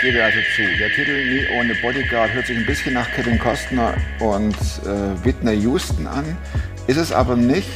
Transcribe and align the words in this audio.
gebe 0.00 0.22
also 0.24 0.38
zu, 0.56 0.62
der 0.78 0.88
Titel 0.90 1.12
Nie 1.24 1.46
ohne 1.58 1.74
Bodyguard 1.74 2.32
hört 2.32 2.46
sich 2.46 2.56
ein 2.56 2.64
bisschen 2.64 2.94
nach 2.94 3.10
Kevin 3.12 3.38
Costner 3.38 3.94
und 4.20 4.54
äh, 4.54 5.24
Whitney 5.24 5.56
Houston 5.60 6.06
an, 6.06 6.24
ist 6.86 6.96
es 6.96 7.12
aber 7.12 7.36
nicht. 7.36 7.68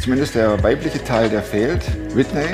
Zumindest 0.00 0.34
der 0.34 0.62
weibliche 0.62 1.02
Teil, 1.04 1.28
der 1.28 1.42
fehlt, 1.42 1.82
Whitney. 2.14 2.46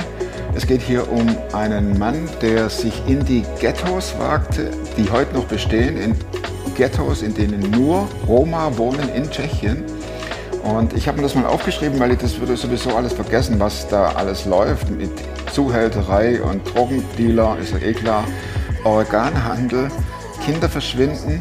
Es 0.54 0.66
geht 0.66 0.82
hier 0.82 1.10
um 1.10 1.26
einen 1.54 1.98
Mann, 1.98 2.28
der 2.42 2.68
sich 2.68 3.02
in 3.06 3.24
die 3.24 3.44
Ghettos 3.60 4.14
wagte, 4.18 4.70
die 4.98 5.10
heute 5.10 5.34
noch 5.34 5.46
bestehen, 5.46 5.96
in 5.96 6.14
Ghettos, 6.76 7.22
in 7.22 7.34
denen 7.34 7.70
nur 7.70 8.08
Roma 8.26 8.76
wohnen 8.76 9.08
in 9.14 9.30
Tschechien. 9.30 9.84
Und 10.62 10.92
ich 10.92 11.08
habe 11.08 11.16
mir 11.16 11.24
das 11.24 11.34
mal 11.34 11.46
aufgeschrieben, 11.46 11.98
weil 11.98 12.12
ich 12.12 12.18
das 12.18 12.38
würde 12.38 12.56
sowieso 12.56 12.94
alles 12.94 13.14
vergessen, 13.14 13.58
was 13.58 13.88
da 13.88 14.12
alles 14.12 14.44
läuft 14.44 14.90
mit 14.90 15.10
Zuhälterei 15.52 16.40
und 16.42 16.62
Drogendealer, 16.74 17.56
ist 17.60 17.72
ja 17.72 17.78
eh 17.78 17.94
klar. 17.94 18.24
Organhandel, 18.84 19.88
Kinder 20.44 20.68
verschwinden 20.68 21.40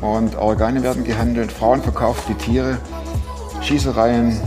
und 0.00 0.36
Organe 0.36 0.82
werden 0.82 1.04
gehandelt, 1.04 1.52
Frauen 1.52 1.82
verkauft 1.82 2.28
wie 2.28 2.34
Tiere, 2.34 2.78
Schießereien, 3.60 4.40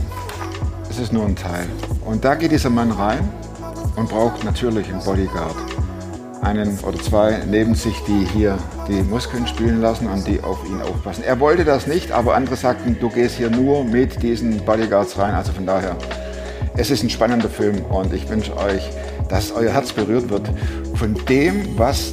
es 0.90 0.98
ist 0.98 1.12
nur 1.12 1.24
ein 1.24 1.36
Teil. 1.36 1.66
Und 2.04 2.24
da 2.24 2.34
geht 2.34 2.52
dieser 2.52 2.70
Mann 2.70 2.90
rein 2.90 3.28
und 3.96 4.08
braucht 4.08 4.44
natürlich 4.44 4.88
einen 4.88 5.02
Bodyguard 5.02 5.56
einen 6.46 6.78
oder 6.80 6.98
zwei 7.00 7.42
neben 7.48 7.74
sich, 7.74 7.96
die 8.06 8.24
hier 8.32 8.56
die 8.88 9.02
Muskeln 9.02 9.46
spielen 9.46 9.80
lassen 9.80 10.06
und 10.06 10.26
die 10.26 10.40
auf 10.42 10.64
ihn 10.64 10.80
aufpassen. 10.80 11.24
Er 11.24 11.40
wollte 11.40 11.64
das 11.64 11.86
nicht, 11.86 12.12
aber 12.12 12.34
andere 12.34 12.56
sagten, 12.56 12.96
du 13.00 13.08
gehst 13.08 13.36
hier 13.36 13.50
nur 13.50 13.84
mit 13.84 14.22
diesen 14.22 14.64
Bodyguards 14.64 15.18
rein. 15.18 15.34
Also 15.34 15.52
von 15.52 15.66
daher, 15.66 15.96
es 16.76 16.90
ist 16.90 17.02
ein 17.02 17.10
spannender 17.10 17.48
Film 17.48 17.84
und 17.86 18.12
ich 18.12 18.28
wünsche 18.28 18.56
euch, 18.56 18.88
dass 19.28 19.50
euer 19.50 19.72
Herz 19.72 19.92
berührt 19.92 20.30
wird 20.30 20.48
von 20.94 21.14
dem, 21.28 21.76
was 21.76 22.12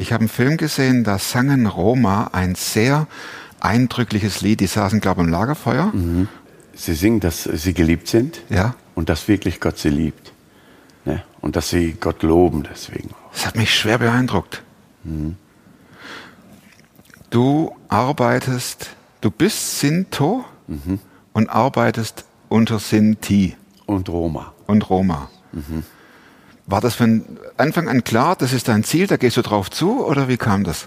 Ich 0.00 0.12
habe 0.12 0.20
einen 0.22 0.28
Film 0.30 0.56
gesehen, 0.56 1.04
da 1.04 1.18
sangen 1.18 1.66
Roma 1.66 2.30
ein 2.32 2.54
sehr 2.54 3.06
eindrückliches 3.60 4.40
Lied. 4.40 4.60
Die 4.60 4.66
saßen, 4.66 5.00
glaube 5.00 5.20
ich, 5.20 5.26
am 5.26 5.30
Lagerfeuer. 5.32 5.92
Sie 6.74 6.94
singen, 6.94 7.20
dass 7.20 7.44
sie 7.44 7.74
geliebt 7.74 8.08
sind 8.08 8.40
Ja. 8.48 8.74
und 8.94 9.10
dass 9.10 9.28
wirklich 9.28 9.60
Gott 9.60 9.78
sie 9.78 9.90
liebt. 9.90 10.32
Ne? 11.04 11.22
Und 11.42 11.56
dass 11.56 11.68
sie 11.68 11.96
Gott 12.00 12.22
loben 12.22 12.62
deswegen. 12.70 13.10
Das 13.32 13.44
hat 13.46 13.56
mich 13.56 13.74
schwer 13.74 13.98
beeindruckt. 13.98 14.62
Du 17.30 17.76
arbeitest, 17.88 18.90
du 19.20 19.30
bist 19.30 19.80
Sinto 19.80 20.44
und 21.34 21.48
arbeitest 21.50 22.24
unter 22.48 22.78
Sinti 22.78 23.54
Und 23.86 24.08
Roma. 24.08 24.54
und 24.66 24.88
Roma. 24.88 25.28
War 26.70 26.80
das 26.80 26.94
von 26.94 27.24
Anfang 27.56 27.88
an 27.88 28.04
klar, 28.04 28.36
das 28.36 28.52
ist 28.52 28.68
dein 28.68 28.84
Ziel, 28.84 29.08
da 29.08 29.16
gehst 29.16 29.36
du 29.36 29.42
drauf 29.42 29.70
zu 29.70 30.04
oder 30.06 30.28
wie 30.28 30.36
kam 30.36 30.62
das? 30.62 30.86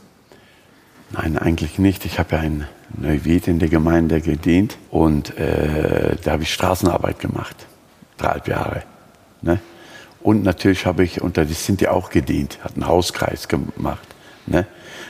Nein, 1.11 1.37
eigentlich 1.37 1.77
nicht. 1.77 2.05
Ich 2.05 2.19
habe 2.19 2.37
ja 2.37 2.41
in 2.41 2.65
Neuwied 2.97 3.47
in 3.49 3.59
der 3.59 3.67
Gemeinde 3.67 4.21
gedient 4.21 4.77
und 4.89 5.37
äh, 5.37 6.15
da 6.23 6.31
habe 6.31 6.43
ich 6.43 6.53
Straßenarbeit 6.53 7.19
gemacht. 7.19 7.55
Dreieinhalb 8.17 8.47
Jahre. 8.47 8.83
Ne? 9.41 9.59
Und 10.21 10.43
natürlich 10.43 10.85
habe 10.85 11.03
ich 11.03 11.21
unter 11.21 11.43
die 11.43 11.53
Sinti 11.53 11.87
auch 11.87 12.09
gedient, 12.09 12.59
hat 12.63 12.75
einen 12.75 12.87
Hauskreis 12.87 13.49
gemacht. 13.49 14.07
Ne? 14.45 14.65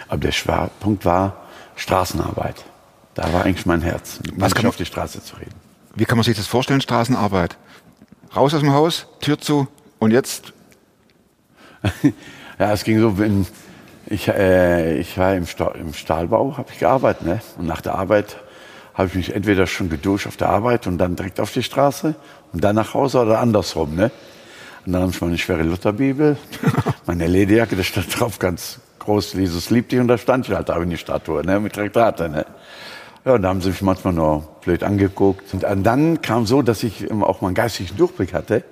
Aber 0.08 0.18
der 0.22 0.31
Schwerpunkt 0.31 1.06
war 1.06 1.38
Straßenarbeit. 1.75 2.66
Da 3.14 3.31
war 3.31 3.44
eigentlich 3.46 3.68
mein 3.68 3.81
Herz, 3.81 4.19
Was 4.38 4.56
kann 4.56 4.64
man- 4.64 4.69
auf 4.69 4.75
die 4.78 4.86
Straße 4.86 5.24
zu 5.24 5.36
reden. 5.36 5.53
Wie 5.96 6.06
kann 6.06 6.18
man 6.18 6.24
sich 6.24 6.36
das 6.36 6.48
vorstellen, 6.48 6.81
Straßenarbeit? 6.81 7.58
Raus 8.36 8.56
aus 8.56 8.62
dem 8.62 8.74
Haus, 8.74 9.06
Tür 9.22 9.38
zu 9.40 9.68
und 10.00 10.09
jetzt 10.09 10.52
Ja, 12.60 12.72
es 12.72 12.84
ging 12.84 13.00
so, 13.00 13.18
wenn 13.18 13.48
ich, 14.06 14.28
äh, 14.28 15.00
ich 15.00 15.18
war 15.18 15.36
im, 15.36 15.48
Sta 15.48 15.70
im 15.70 15.94
Stahlbau, 15.94 16.56
habe 16.56 16.70
ich 16.72 16.80
gearbeitet. 16.80 17.26
Ne? 17.26 17.42
Und 17.58 17.66
nach 17.66 17.82
der 17.82 17.96
Arbeit 17.96 18.38
habe 18.94 19.08
ich 19.08 19.16
mich 19.16 19.36
entweder 19.36 19.66
schon 19.66 19.90
geduscht 19.90 20.28
auf 20.28 20.38
der 20.38 20.50
Arbeit 20.50 20.86
und 20.86 20.98
dann 21.00 21.16
direkt 21.16 21.40
auf 21.40 21.52
die 21.52 21.64
Straße 21.64 22.16
und 22.54 22.64
dann 22.64 22.76
nach 22.76 22.94
Hause 22.94 23.22
oder 23.22 23.40
andersrum. 23.40 23.96
Ne? 23.96 24.12
Und 24.86 24.94
dann 24.94 25.02
habe 25.02 25.12
ich 25.12 25.22
meine 25.22 25.38
schwere 25.38 25.64
Lutherbibel, 25.64 26.38
meine 27.08 27.28
Lederjacke, 27.28 27.76
da 27.76 27.84
stand 27.84 28.20
drauf 28.20 28.38
ganz 28.38 28.80
groß, 29.00 29.34
Jesus 29.34 29.70
liebt 29.70 29.92
dich 29.92 30.00
und 30.00 30.08
da 30.08 30.18
stand 30.18 30.48
ich 30.48 30.54
halt 30.54 30.70
da 30.70 30.78
in 30.78 30.90
die 30.90 30.98
Statue 30.98 31.44
ne? 31.44 31.60
mit 31.60 31.74
Traktate. 31.74 32.30
Ne? 32.30 32.46
Ja, 33.26 33.34
und 33.34 33.42
da 33.42 33.50
haben 33.50 33.62
sie 33.62 33.70
mich 33.70 33.82
manchmal 33.82 34.14
nur 34.14 34.44
blöd 34.62 34.84
angeguckt. 34.84 35.54
Und 35.54 35.64
dann 35.64 36.22
kam 36.22 36.46
so, 36.46 36.62
dass 36.62 36.84
ich 36.84 37.10
immer 37.10 37.28
auch 37.28 37.42
mal 37.42 37.48
einen 37.48 37.56
geistigen 37.56 37.98
Durchblick 37.98 38.34
hatte. 38.34 38.64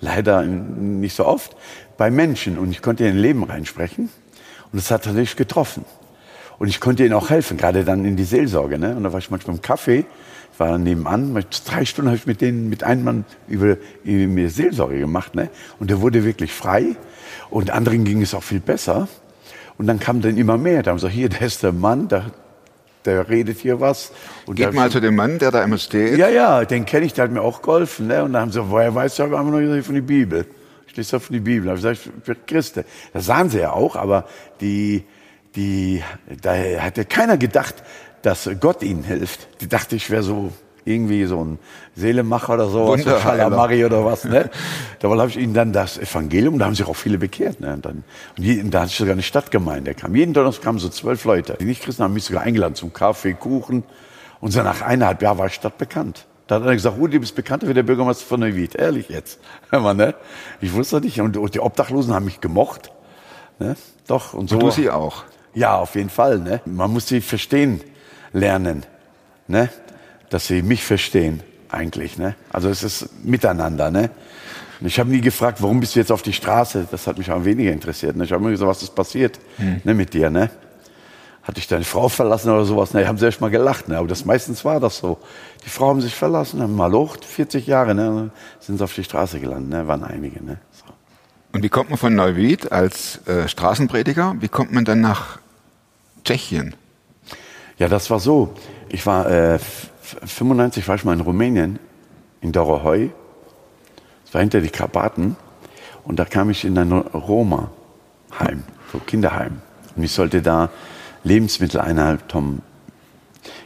Leider 0.00 0.42
nicht 0.42 1.14
so 1.14 1.26
oft. 1.26 1.56
Bei 2.00 2.10
Menschen. 2.10 2.56
Und 2.56 2.70
ich 2.70 2.80
konnte 2.80 3.04
in 3.04 3.16
ihr 3.16 3.20
Leben 3.20 3.44
reinsprechen. 3.44 4.04
Und 4.04 4.72
das 4.72 4.90
hat 4.90 5.04
natürlich 5.04 5.36
getroffen. 5.36 5.84
Und 6.58 6.68
ich 6.68 6.80
konnte 6.80 7.04
ihnen 7.04 7.12
auch 7.12 7.28
helfen, 7.28 7.58
gerade 7.58 7.84
dann 7.84 8.06
in 8.06 8.16
die 8.16 8.24
Seelsorge. 8.24 8.78
Ne? 8.78 8.96
Und 8.96 9.04
da 9.04 9.12
war 9.12 9.18
ich 9.18 9.30
manchmal 9.30 9.56
im 9.56 9.84
ich 9.92 10.04
war 10.56 10.78
nebenan, 10.78 11.34
mit 11.34 11.62
drei 11.66 11.84
Stunden 11.84 12.08
habe 12.08 12.16
ich 12.16 12.26
mit 12.26 12.40
denen, 12.40 12.70
mit 12.70 12.84
einem 12.84 13.04
Mann 13.04 13.24
über, 13.48 13.76
über 14.02 14.32
mir 14.32 14.48
Seelsorge 14.48 14.98
gemacht. 14.98 15.34
Ne? 15.34 15.50
Und 15.78 15.90
der 15.90 16.00
wurde 16.00 16.24
wirklich 16.24 16.54
frei. 16.54 16.96
Und 17.50 17.70
anderen 17.70 18.06
ging 18.06 18.22
es 18.22 18.32
auch 18.32 18.44
viel 18.44 18.60
besser. 18.60 19.06
Und 19.76 19.86
dann 19.86 20.00
kam 20.00 20.22
dann 20.22 20.38
immer 20.38 20.56
mehr. 20.56 20.82
Da 20.82 20.92
haben 20.92 20.98
sie 20.98 21.02
gesagt, 21.02 21.14
hier, 21.14 21.28
der 21.28 21.42
ist 21.42 21.62
der 21.62 21.72
Mann, 21.72 22.08
der, 22.08 22.30
der 23.04 23.28
redet 23.28 23.58
hier 23.58 23.78
was. 23.78 24.10
Und 24.46 24.54
geht 24.54 24.72
mal 24.72 24.90
zu 24.90 25.00
dem 25.00 25.16
Mann, 25.16 25.38
der 25.38 25.50
da 25.50 25.62
immer 25.62 25.76
steht. 25.76 26.16
ja, 26.16 26.30
ja, 26.30 26.64
den 26.64 26.86
kenne 26.86 27.04
ich, 27.04 27.12
der 27.12 27.24
hat 27.24 27.30
mir 27.30 27.42
auch 27.42 27.60
geholfen. 27.60 28.06
Ne? 28.06 28.24
Und 28.24 28.32
dann 28.32 28.40
haben 28.40 28.52
sie 28.52 28.58
gesagt, 28.58 28.72
woher 28.72 28.94
weißt 28.94 29.18
du, 29.18 29.36
haben 29.36 29.52
wir 29.52 29.60
noch 29.60 29.84
von 29.84 29.94
der 29.94 30.00
Bibel. 30.00 30.46
Doch 30.94 31.22
von 31.22 31.34
der 31.34 31.40
Bibel. 31.40 31.64
Da 31.64 31.70
habe 31.70 31.78
ich 31.78 32.02
gesagt, 32.02 32.16
ich 32.18 32.24
bin 32.24 32.36
Christe. 32.46 32.84
Das 33.12 33.26
sahen 33.26 33.50
sie 33.50 33.60
ja 33.60 33.72
auch, 33.72 33.96
aber 33.96 34.26
die, 34.60 35.04
die, 35.54 36.02
da 36.42 36.54
hatte 36.80 37.04
keiner 37.04 37.36
gedacht, 37.36 37.82
dass 38.22 38.48
Gott 38.60 38.82
ihnen 38.82 39.04
hilft. 39.04 39.48
Die 39.60 39.68
dachte, 39.68 39.96
ich 39.96 40.10
wäre 40.10 40.22
so 40.22 40.52
irgendwie 40.84 41.24
so 41.24 41.44
ein 41.44 41.58
Seelemacher 41.94 42.54
oder 42.54 42.68
so, 42.68 42.96
so. 42.96 43.18
Schalamari 43.18 43.84
oder 43.84 44.04
was. 44.04 44.24
Ne? 44.24 44.50
Dabei 44.98 45.18
habe 45.18 45.28
ich 45.28 45.36
ihnen 45.36 45.54
dann 45.54 45.72
das 45.72 45.98
Evangelium, 45.98 46.58
da 46.58 46.66
haben 46.66 46.74
sich 46.74 46.86
auch 46.86 46.96
viele 46.96 47.18
bekehrt. 47.18 47.60
Ne? 47.60 47.74
Und, 47.74 47.84
dann, 47.84 48.04
und 48.36 48.44
je, 48.44 48.62
da 48.64 48.80
hatte 48.80 48.90
ich 48.90 48.98
sogar 48.98 49.12
eine 49.12 49.22
Stadtgemeinde. 49.22 49.94
Da 49.94 50.00
kam, 50.00 50.14
jeden 50.14 50.32
Donnerstag 50.32 50.64
kamen 50.64 50.78
so 50.78 50.88
zwölf 50.88 51.24
Leute. 51.24 51.56
Die 51.60 51.64
Nicht-Christen 51.64 52.02
haben 52.02 52.14
mich 52.14 52.24
sogar 52.24 52.42
eingeladen 52.42 52.74
zum 52.74 52.92
Kaffee, 52.92 53.34
Kuchen. 53.34 53.84
Und 54.40 54.52
so 54.52 54.62
nach 54.62 54.82
eineinhalb 54.82 55.20
Jahren 55.22 55.38
war 55.38 55.46
ich 55.46 55.54
stadtbekannt. 55.54 56.26
Da 56.50 56.56
hat 56.56 56.64
er 56.64 56.74
gesagt, 56.74 56.98
Rudi, 56.98 57.12
du 57.12 57.20
bist 57.20 57.36
bekannter 57.36 57.68
wie 57.68 57.74
der 57.74 57.84
Bürgermeister 57.84 58.26
von 58.26 58.40
Neuwied. 58.40 58.74
Ehrlich 58.74 59.08
jetzt. 59.08 59.38
Hör 59.70 59.78
mal, 59.78 59.94
ne? 59.94 60.16
Ich 60.60 60.72
wusste 60.72 61.00
nicht. 61.00 61.20
Und, 61.20 61.36
die 61.54 61.60
Obdachlosen 61.60 62.12
haben 62.12 62.24
mich 62.24 62.40
gemocht. 62.40 62.90
Ne? 63.60 63.76
Doch. 64.08 64.34
Und 64.34 64.50
so. 64.50 64.56
Und 64.56 64.62
du 64.64 64.70
sie 64.72 64.90
auch. 64.90 65.22
Ja, 65.54 65.76
auf 65.76 65.94
jeden 65.94 66.10
Fall. 66.10 66.40
Ne? 66.40 66.60
Man 66.64 66.92
muss 66.92 67.06
sie 67.06 67.20
verstehen 67.20 67.80
lernen. 68.32 68.84
Ne? 69.46 69.68
Dass 70.28 70.48
sie 70.48 70.62
mich 70.62 70.82
verstehen, 70.82 71.44
eigentlich. 71.68 72.18
Ne? 72.18 72.34
Also 72.52 72.68
es 72.68 72.82
ist 72.82 73.24
miteinander. 73.24 73.92
Ne? 73.92 74.10
Ich 74.80 74.98
habe 74.98 75.08
nie 75.08 75.20
gefragt, 75.20 75.62
warum 75.62 75.78
bist 75.78 75.94
du 75.94 76.00
jetzt 76.00 76.10
auf 76.10 76.22
die 76.22 76.32
Straße? 76.32 76.88
Das 76.90 77.06
hat 77.06 77.16
mich 77.16 77.30
auch 77.30 77.44
weniger 77.44 77.70
interessiert. 77.70 78.16
Ne? 78.16 78.24
Ich 78.24 78.32
habe 78.32 78.42
immer 78.42 78.50
gesagt, 78.50 78.68
was 78.68 78.82
ist 78.82 78.96
passiert 78.96 79.38
ne, 79.84 79.94
mit 79.94 80.14
dir? 80.14 80.30
Ne? 80.30 80.50
Hat 81.50 81.56
dich 81.56 81.66
deine 81.66 81.82
Frau 81.82 82.08
verlassen 82.08 82.48
oder 82.52 82.64
sowas? 82.64 82.94
Ne, 82.94 83.08
haben 83.08 83.18
sie 83.18 83.24
erst 83.24 83.40
mal 83.40 83.50
gelacht. 83.50 83.88
Ne? 83.88 83.98
Aber 83.98 84.06
das 84.06 84.24
meistens 84.24 84.64
war 84.64 84.78
das 84.78 84.98
so. 84.98 85.18
Die 85.64 85.68
Frau 85.68 85.88
haben 85.88 86.00
sich 86.00 86.14
verlassen, 86.14 86.62
haben 86.62 86.76
mal 86.76 86.92
hoch, 86.92 87.16
40 87.20 87.66
Jahre, 87.66 87.92
ne? 87.92 88.30
sind 88.60 88.78
sie 88.78 88.84
auf 88.84 88.94
die 88.94 89.02
Straße 89.02 89.40
gelandet. 89.40 89.70
Ne? 89.70 89.88
Waren 89.88 90.04
einige. 90.04 90.44
Ne? 90.44 90.58
So. 90.70 90.84
Und 91.52 91.64
wie 91.64 91.68
kommt 91.68 91.90
man 91.90 91.98
von 91.98 92.14
Neuwied 92.14 92.70
als 92.70 93.26
äh, 93.26 93.48
Straßenprediger, 93.48 94.36
wie 94.38 94.46
kommt 94.46 94.70
man 94.72 94.84
dann 94.84 95.00
nach 95.00 95.40
Tschechien? 96.24 96.76
Ja, 97.78 97.88
das 97.88 98.10
war 98.10 98.20
so. 98.20 98.54
Ich 98.88 99.04
war 99.04 99.28
äh, 99.28 99.54
f- 99.56 99.90
95 100.24 100.86
war 100.86 100.94
ich 100.94 101.04
mal 101.04 101.14
in 101.14 101.20
Rumänien, 101.20 101.80
in 102.42 102.52
Dorohoi. 102.52 103.10
Das 104.24 104.34
war 104.34 104.40
hinter 104.40 104.60
die 104.60 104.70
Karpaten. 104.70 105.34
Und 106.04 106.20
da 106.20 106.24
kam 106.26 106.48
ich 106.50 106.64
in 106.64 106.78
ein 106.78 106.92
Roma-Heim, 106.92 108.62
so 108.92 109.00
Kinderheim. 109.00 109.62
Und 109.96 110.04
ich 110.04 110.12
sollte 110.12 110.42
da 110.42 110.70
Lebensmittel 111.24 111.80
eineinhalb 111.80 112.28
Tonnen 112.28 112.62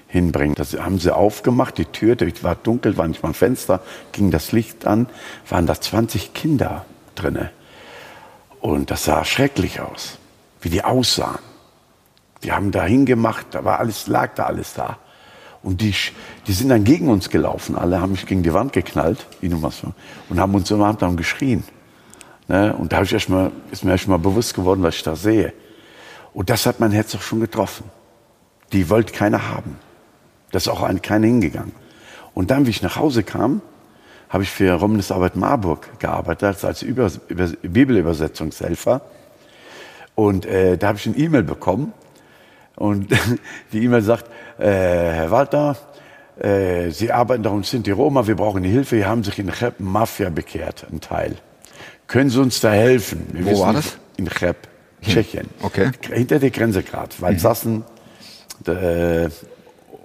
hinbringen. 0.08 0.54
Das 0.54 0.74
haben 0.74 0.98
sie 0.98 1.14
aufgemacht, 1.14 1.76
die 1.76 1.86
Tür, 1.86 2.16
es 2.20 2.44
war 2.44 2.54
dunkel, 2.54 2.96
war 2.96 3.08
nicht 3.08 3.22
mal 3.22 3.30
ein 3.30 3.34
Fenster, 3.34 3.80
ging 4.12 4.30
das 4.30 4.52
Licht 4.52 4.86
an, 4.86 5.08
waren 5.48 5.66
da 5.66 5.78
20 5.80 6.32
Kinder 6.34 6.84
drinne. 7.14 7.50
Und 8.60 8.90
das 8.90 9.04
sah 9.04 9.24
schrecklich 9.24 9.80
aus, 9.80 10.18
wie 10.60 10.70
die 10.70 10.84
aussahen. 10.84 11.40
Die 12.44 12.52
haben 12.52 12.70
da 12.70 12.84
hingemacht, 12.84 13.48
da 13.50 13.64
war 13.64 13.80
alles, 13.80 14.06
lag 14.06 14.34
da 14.34 14.44
alles 14.44 14.74
da. 14.74 14.98
Und 15.62 15.80
die, 15.80 15.94
die 16.46 16.52
sind 16.52 16.68
dann 16.68 16.84
gegen 16.84 17.08
uns 17.08 17.30
gelaufen. 17.30 17.76
Alle 17.76 18.00
haben 18.00 18.12
mich 18.12 18.26
gegen 18.26 18.42
die 18.42 18.52
Wand 18.52 18.72
geknallt, 18.72 19.26
nun 19.40 19.62
was, 19.62 19.82
und 20.28 20.38
haben 20.38 20.54
uns 20.54 20.70
immer 20.70 20.92
dann 20.94 21.16
geschrien. 21.16 21.64
Ne? 22.48 22.74
Und 22.76 22.92
da 22.92 22.98
hab 22.98 23.04
ich 23.04 23.12
erst 23.12 23.30
mal, 23.30 23.50
ist 23.70 23.84
mir 23.84 23.92
erst 23.92 24.06
mal 24.06 24.18
bewusst 24.18 24.54
geworden, 24.54 24.82
was 24.82 24.96
ich 24.96 25.02
da 25.02 25.16
sehe. 25.16 25.52
Und 26.34 26.50
das 26.50 26.66
hat 26.66 26.80
mein 26.80 26.90
Herz 26.90 27.12
doch 27.12 27.22
schon 27.22 27.40
getroffen. 27.40 27.90
Die 28.72 28.90
wollte 28.90 29.12
keiner 29.12 29.48
haben. 29.48 29.78
Da 30.50 30.58
ist 30.58 30.68
auch 30.68 30.82
ein, 30.82 31.00
keiner 31.00 31.26
hingegangen. 31.26 31.72
Und 32.34 32.50
dann, 32.50 32.66
wie 32.66 32.70
ich 32.70 32.82
nach 32.82 32.96
Hause 32.96 33.22
kam, 33.22 33.62
habe 34.28 34.42
ich 34.42 34.50
für 34.50 34.72
Romnes 34.72 35.12
Arbeit 35.12 35.36
Marburg 35.36 36.00
gearbeitet, 36.00 36.64
als 36.64 36.82
Über, 36.82 37.10
Über, 37.28 37.46
Bibelübersetzungshelfer. 37.62 39.02
Und 40.16 40.44
äh, 40.44 40.76
da 40.76 40.88
habe 40.88 40.98
ich 40.98 41.06
eine 41.06 41.16
E-Mail 41.16 41.44
bekommen. 41.44 41.92
Und 42.74 43.12
die 43.72 43.84
E-Mail 43.84 44.02
sagt, 44.02 44.26
äh, 44.58 44.66
Herr 44.66 45.30
Walter, 45.30 45.76
äh, 46.40 46.90
Sie 46.90 47.12
arbeiten 47.12 47.44
da 47.44 47.50
und 47.50 47.64
sind 47.64 47.86
die 47.86 47.92
Roma, 47.92 48.26
wir 48.26 48.34
brauchen 48.34 48.64
die 48.64 48.70
Hilfe. 48.70 48.96
Hier 48.96 49.08
haben 49.08 49.22
sich 49.22 49.38
in 49.38 49.52
Cheb 49.52 49.78
Mafia 49.78 50.30
bekehrt, 50.30 50.84
ein 50.90 51.00
Teil. 51.00 51.36
Können 52.08 52.30
Sie 52.30 52.40
uns 52.40 52.60
da 52.60 52.72
helfen? 52.72 53.28
Wir 53.32 53.46
Wo 53.46 53.60
war 53.60 53.72
das? 53.72 53.98
In 54.16 54.28
Cheb, 54.28 54.56
Tschechien. 55.12 55.48
Okay. 55.62 55.90
Hinter 56.12 56.38
der 56.38 56.50
Grenze 56.50 56.82
gerade, 56.82 57.10
weil 57.18 57.38
Sassen, 57.38 57.84
äh, 58.66 59.28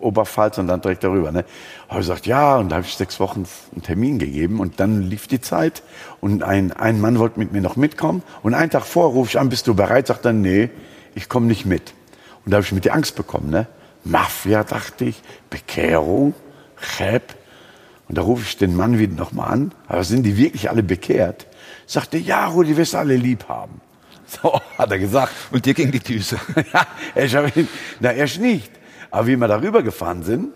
Oberpfalz 0.02 0.58
und 0.58 0.68
dann 0.68 0.82
direkt 0.82 1.04
darüber. 1.04 1.32
Ne? 1.32 1.46
Habe 1.88 2.02
ich 2.02 2.08
gesagt, 2.08 2.26
ja, 2.26 2.58
und 2.58 2.70
da 2.70 2.78
habe 2.78 2.86
ich 2.86 2.96
sechs 2.96 3.20
Wochen 3.20 3.46
einen 3.74 3.84
Termin 3.84 4.20
gegeben 4.20 4.60
und 4.60 4.80
dann 4.80 5.04
lief 5.04 5.28
die 5.28 5.42
Zeit 5.42 5.84
und 6.22 6.44
ein, 6.44 6.72
ein 6.72 7.02
Mann 7.02 7.20
wollte 7.20 7.40
mit 7.40 7.52
mir 7.52 7.62
noch 7.62 7.76
mitkommen 7.76 8.24
und 8.44 8.54
einen 8.54 8.70
Tag 8.70 8.86
vor 8.86 9.10
rufe 9.10 9.32
ich 9.32 9.40
an, 9.40 9.50
bist 9.50 9.68
du 9.68 9.74
bereit? 9.74 10.08
Sagt 10.08 10.26
er, 10.26 10.34
nee, 10.34 10.70
ich 11.16 11.30
komme 11.30 11.48
nicht 11.48 11.66
mit. 11.66 11.94
Und 12.46 12.52
da 12.52 12.58
habe 12.58 12.66
ich 12.66 12.72
mit 12.72 12.86
die 12.86 12.92
Angst 12.92 13.16
bekommen. 13.16 13.50
Ne? 13.50 13.68
Mafia, 14.04 14.64
dachte 14.64 15.06
ich, 15.06 15.22
Bekehrung, 15.50 16.34
Cheb. 16.98 17.36
Und 18.08 18.18
da 18.18 18.24
rufe 18.24 18.44
ich 18.44 18.58
den 18.58 18.76
Mann 18.76 18.98
wieder 18.98 19.16
nochmal 19.16 19.52
an, 19.52 19.72
aber 19.88 20.04
sind 20.04 20.24
die 20.24 20.36
wirklich 20.36 20.70
alle 20.70 20.82
bekehrt? 20.82 21.46
Sagte, 21.86 22.18
ja, 22.18 22.48
Rudi, 22.48 22.76
wirst 22.76 22.96
alle 22.96 23.16
lieb 23.16 23.48
haben. 23.48 23.82
So, 24.42 24.62
hat 24.78 24.92
er 24.92 25.00
gesagt. 25.00 25.34
Und 25.52 25.66
dir 25.66 25.74
ging 25.74 25.92
die 25.92 26.00
Düse. 26.00 26.40
Ja, 27.16 27.24
ich 27.24 27.36
hab 27.36 27.56
ihn, 27.56 27.68
na, 28.00 28.14
erst 28.14 28.40
nicht. 28.40 28.72
Aber 29.12 29.28
wie 29.28 29.36
wir 29.36 29.48
darüber 29.48 29.82
gefahren 29.82 30.24
sind 30.24 30.54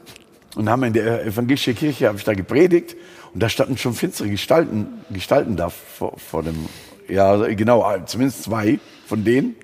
und 0.55 0.69
haben 0.69 0.83
in 0.83 0.93
der 0.93 1.25
evangelischen 1.25 1.75
Kirche, 1.75 2.07
habe 2.07 2.17
ich 2.17 2.23
da 2.23 2.33
gepredigt 2.33 2.95
und 3.33 3.41
da 3.41 3.49
standen 3.49 3.77
schon 3.77 3.93
finstere 3.93 4.29
Gestalten, 4.29 5.01
Gestalten 5.09 5.55
da 5.55 5.69
vor, 5.69 6.13
vor 6.19 6.43
dem, 6.43 6.67
ja, 7.07 7.35
genau, 7.47 7.97
zumindest 8.05 8.43
zwei 8.43 8.79
von 9.07 9.23
denen. 9.23 9.55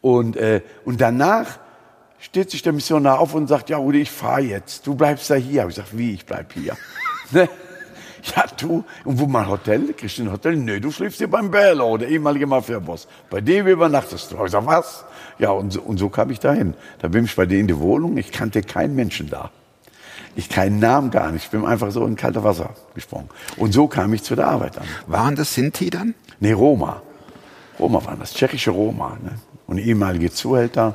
Und, 0.00 0.36
äh, 0.36 0.62
und 0.84 1.00
danach 1.00 1.58
steht 2.18 2.50
sich 2.50 2.62
der 2.62 2.72
Missionar 2.72 3.20
auf 3.20 3.34
und 3.34 3.46
sagt, 3.46 3.70
ja, 3.70 3.76
Rudi, 3.76 4.00
ich 4.00 4.10
fahre 4.10 4.40
jetzt. 4.40 4.86
Du 4.86 4.94
bleibst 4.94 5.30
da 5.30 5.34
hier. 5.36 5.62
Hab 5.62 5.68
ich 5.68 5.76
gesagt, 5.76 5.96
wie, 5.96 6.14
ich 6.14 6.26
bleib 6.26 6.52
hier? 6.52 6.76
Ne? 7.30 7.46
Ja, 8.36 8.44
du, 8.58 8.84
und 9.04 9.18
wo 9.18 9.26
mein 9.26 9.48
Hotel? 9.48 9.92
Kriegst 9.94 10.18
du 10.18 10.22
ein 10.22 10.32
Hotel? 10.32 10.56
Nö, 10.56 10.80
du 10.80 10.90
schläfst 10.90 11.18
hier 11.18 11.30
beim 11.30 11.50
Bello, 11.50 11.96
der 11.96 12.08
ehemalige 12.08 12.46
Mafia-Boss. 12.46 13.08
Bei 13.30 13.40
dem 13.40 13.66
übernachtest 13.66 14.30
du. 14.30 14.36
Ich 14.36 14.42
gesagt, 14.42 14.66
was? 14.66 15.04
Ja, 15.38 15.50
und 15.50 15.72
so, 15.72 15.80
und 15.80 15.98
so 15.98 16.08
kam 16.08 16.30
ich 16.30 16.40
dahin. 16.40 16.74
Da 16.98 17.08
bin 17.08 17.24
ich 17.24 17.36
bei 17.36 17.46
denen 17.46 17.62
in 17.62 17.66
die 17.68 17.78
Wohnung, 17.78 18.16
ich 18.16 18.32
kannte 18.32 18.62
keinen 18.62 18.94
Menschen 18.94 19.30
da. 19.30 19.50
Ich 20.36 20.48
keinen 20.48 20.78
Namen 20.78 21.10
gar 21.10 21.32
nicht. 21.32 21.44
Ich 21.44 21.50
bin 21.50 21.64
einfach 21.64 21.90
so 21.90 22.06
in 22.06 22.14
kalte 22.14 22.44
Wasser 22.44 22.70
gesprungen. 22.94 23.28
Und 23.56 23.72
so 23.72 23.88
kam 23.88 24.12
ich 24.14 24.22
zu 24.22 24.36
der 24.36 24.46
Arbeit 24.46 24.78
an. 24.78 24.84
Waren 25.06 25.34
das 25.34 25.54
Sinti 25.54 25.90
dann? 25.90 26.14
Nee, 26.38 26.52
Roma. 26.52 27.02
Roma 27.78 28.04
waren 28.04 28.20
das, 28.20 28.34
tschechische 28.34 28.70
Roma. 28.70 29.16
Ne? 29.22 29.32
Und 29.66 29.78
ehemalige 29.78 30.30
Zuhälter, 30.30 30.94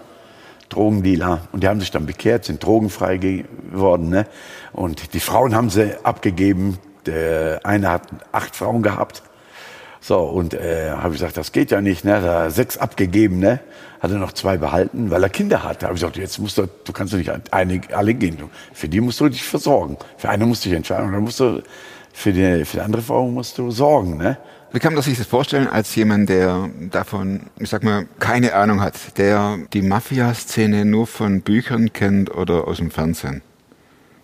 Drogendealer. 0.70 1.48
Und 1.52 1.64
die 1.64 1.68
haben 1.68 1.80
sich 1.80 1.92
dann 1.92 2.06
bekehrt, 2.06 2.46
sind 2.46 2.64
drogenfrei 2.64 3.18
geworden. 3.18 4.10
Ne? 4.10 4.28
Und 4.72 5.14
die 5.14 5.20
Frauen 5.20 5.56
haben 5.56 5.70
sie 5.70 5.94
abgegeben. 6.06 6.78
Der 7.06 7.62
eine 7.64 7.90
hat 7.90 8.04
acht 8.32 8.56
Frauen 8.56 8.84
gehabt. 8.84 9.24
So, 10.02 10.20
und 10.20 10.54
äh, 10.54 10.92
habe 10.92 11.14
ich 11.14 11.22
gesagt, 11.22 11.38
das 11.38 11.52
geht 11.52 11.72
ja 11.72 11.80
nicht. 11.80 12.04
Ne? 12.04 12.22
Da 12.22 12.50
sechs 12.50 12.78
abgegeben, 12.78 13.40
ne? 13.40 13.60
hat 14.02 14.12
er 14.12 14.18
noch 14.18 14.34
zwei 14.34 14.58
behalten, 14.58 15.12
weil 15.12 15.24
er 15.24 15.30
Kinder 15.30 15.64
hatte. 15.64 15.86
habe 15.86 15.96
ich 15.96 16.02
gesagt, 16.02 16.18
jetzt 16.18 16.38
musst 16.38 16.58
du, 16.58 16.68
du 16.84 16.92
kannst 16.92 17.14
du 17.14 17.18
nicht 17.18 17.32
eine, 17.54 17.82
alle 17.94 18.14
gehen. 18.14 18.38
Für 18.74 18.90
die 18.90 19.00
musst 19.00 19.22
du 19.22 19.30
dich 19.30 19.44
versorgen. 19.44 19.98
Für 20.18 20.28
eine 20.30 20.46
musst 20.46 20.66
du 20.66 20.70
dich 20.70 20.76
entscheiden. 20.76 21.06
Und 21.06 21.14
dann 21.14 21.24
musst 21.24 21.40
du, 21.40 21.64
für 22.12 22.34
die, 22.34 22.66
für 22.66 22.78
die 22.78 22.84
andere 22.84 23.02
Frau 23.02 23.30
musst 23.30 23.58
du 23.58 23.72
sorgen. 23.72 24.18
Ne? 24.18 24.38
Wie 24.74 24.80
kann 24.80 24.94
man 24.94 25.04
sich 25.04 25.18
das 25.18 25.28
vorstellen 25.28 25.68
als 25.68 25.96
jemand, 25.96 26.28
der 26.28 26.70
davon, 26.92 27.42
ich 27.60 27.70
sag 27.70 27.84
mal, 27.84 28.06
keine 28.20 28.56
Ahnung 28.56 28.82
hat, 28.82 29.18
der 29.18 29.60
die 29.72 29.82
Mafia-Szene 29.82 30.84
nur 30.84 31.08
von 31.08 31.42
Büchern 31.42 31.94
kennt 31.94 32.30
oder 32.36 32.68
aus 32.68 32.78
dem 32.78 32.92
Fernsehen? 32.92 33.42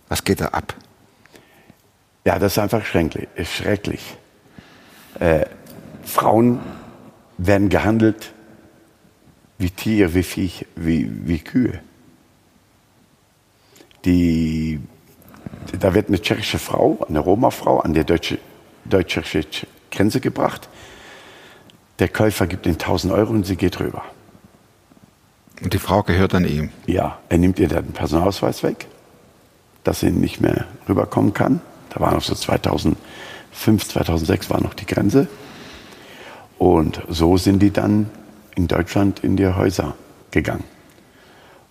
Was 0.09 0.25
geht 0.25 0.41
da 0.41 0.47
ab? 0.47 0.73
Ja, 2.25 2.37
das 2.39 2.53
ist 2.53 2.59
einfach 2.59 2.85
schrecklich. 2.85 3.27
Ist 3.35 3.53
schrecklich. 3.53 4.17
Äh, 5.19 5.45
Frauen 6.03 6.59
werden 7.37 7.69
gehandelt 7.69 8.33
wie 9.57 9.69
Tiere, 9.69 10.13
wie 10.13 10.23
Viech, 10.23 10.65
wie, 10.75 11.09
wie 11.27 11.39
Kühe. 11.39 11.79
Die, 14.05 14.79
da 15.77 15.93
wird 15.93 16.07
eine 16.07 16.21
tschechische 16.21 16.59
Frau, 16.59 17.05
eine 17.07 17.19
Roma-Frau, 17.19 17.79
an 17.79 17.93
der 17.93 18.05
deutsche, 18.05 18.39
deutsch-tschechische 18.85 19.67
Grenze 19.91 20.21
gebracht. 20.21 20.69
Der 21.99 22.07
Käufer 22.07 22.47
gibt 22.47 22.65
ihnen 22.65 22.75
1000 22.75 23.13
Euro 23.13 23.31
und 23.31 23.45
sie 23.45 23.57
geht 23.57 23.79
rüber. 23.79 24.03
Und 25.61 25.73
die 25.73 25.79
Frau 25.79 26.03
gehört 26.03 26.33
dann 26.33 26.45
ihm. 26.45 26.69
Ja, 26.85 27.19
er 27.27 27.37
nimmt 27.37 27.59
ihr 27.59 27.67
dann 27.67 27.85
den 27.85 27.93
Personalausweis 27.93 28.63
weg, 28.63 28.87
dass 29.83 29.99
sie 29.99 30.11
nicht 30.11 30.39
mehr 30.39 30.65
rüberkommen 30.87 31.33
kann. 31.33 31.59
Da 31.89 31.99
war 31.99 32.13
noch 32.13 32.21
so 32.21 32.35
2005, 32.35 32.97
2006 33.87 34.49
war 34.49 34.61
noch 34.61 34.73
die 34.73 34.85
Grenze. 34.85 35.27
Und 36.57 37.01
so 37.07 37.37
sind 37.37 37.59
die 37.59 37.71
dann 37.71 38.09
in 38.55 38.67
Deutschland 38.67 39.21
in 39.21 39.37
die 39.37 39.47
Häuser 39.47 39.95
gegangen. 40.31 40.65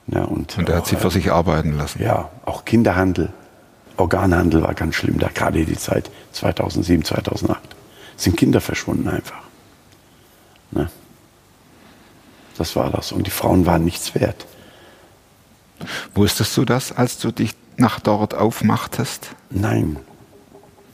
Ja, 0.07 0.25
und 0.25 0.57
Und 0.57 0.69
er 0.69 0.77
hat 0.77 0.87
sie 0.87 0.97
für 0.97 1.11
sich 1.11 1.31
arbeiten 1.31 1.77
lassen. 1.77 2.03
ja, 2.03 2.31
auch 2.47 2.65
Kinderhandel, 2.65 3.31
Organhandel 3.99 4.63
war 4.63 4.75
ganz 4.75 4.95
schlimm, 4.95 5.19
da 5.19 5.29
gerade 5.29 5.65
die 5.65 5.77
Zeit 5.77 6.11
2007, 6.33 7.05
2008. 7.05 7.61
Sind 8.17 8.37
Kinder 8.37 8.61
verschwunden 8.61 9.09
einfach. 9.09 9.43
Ne? 10.71 10.89
Das 12.57 12.75
war 12.75 12.91
das. 12.91 13.13
Und 13.13 13.27
die 13.27 13.31
Frauen 13.31 13.67
waren 13.67 13.85
nichts 13.85 14.15
wert. 14.15 14.47
Wusstest 16.15 16.57
du 16.57 16.65
das, 16.65 16.91
als 16.91 17.19
du 17.19 17.31
dich 17.31 17.55
nach 17.79 18.01
dort 18.01 18.35
aufmachtest? 18.35 19.31
Nein, 19.51 19.97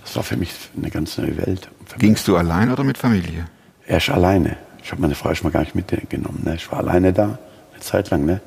das 0.03 0.17
war 0.17 0.23
für 0.23 0.37
mich 0.37 0.53
eine 0.77 0.91
ganz 0.91 1.19
neue 1.19 1.37
Welt. 1.39 1.69
Gingst 1.99 2.29
du 2.29 2.37
allein 2.37 2.71
oder 2.71 2.85
mit 2.85 2.99
Familie? 2.99 3.47
Erst 3.87 4.11
alleine. 4.11 4.57
Ich 4.83 4.93
habe 4.93 5.01
meine 5.01 5.15
Frau 5.15 5.35
schon 5.35 5.47
mal 5.47 5.51
gar 5.51 5.61
nicht 5.61 5.75
mitgenommen. 5.75 6.43
Ne? 6.45 6.57
Ich 6.57 6.71
war 6.71 6.81
alleine 6.81 7.13
da, 7.13 7.39
eine 7.73 7.81
Zeit 7.81 8.11
lang. 8.11 8.25
Ne? 8.27 8.41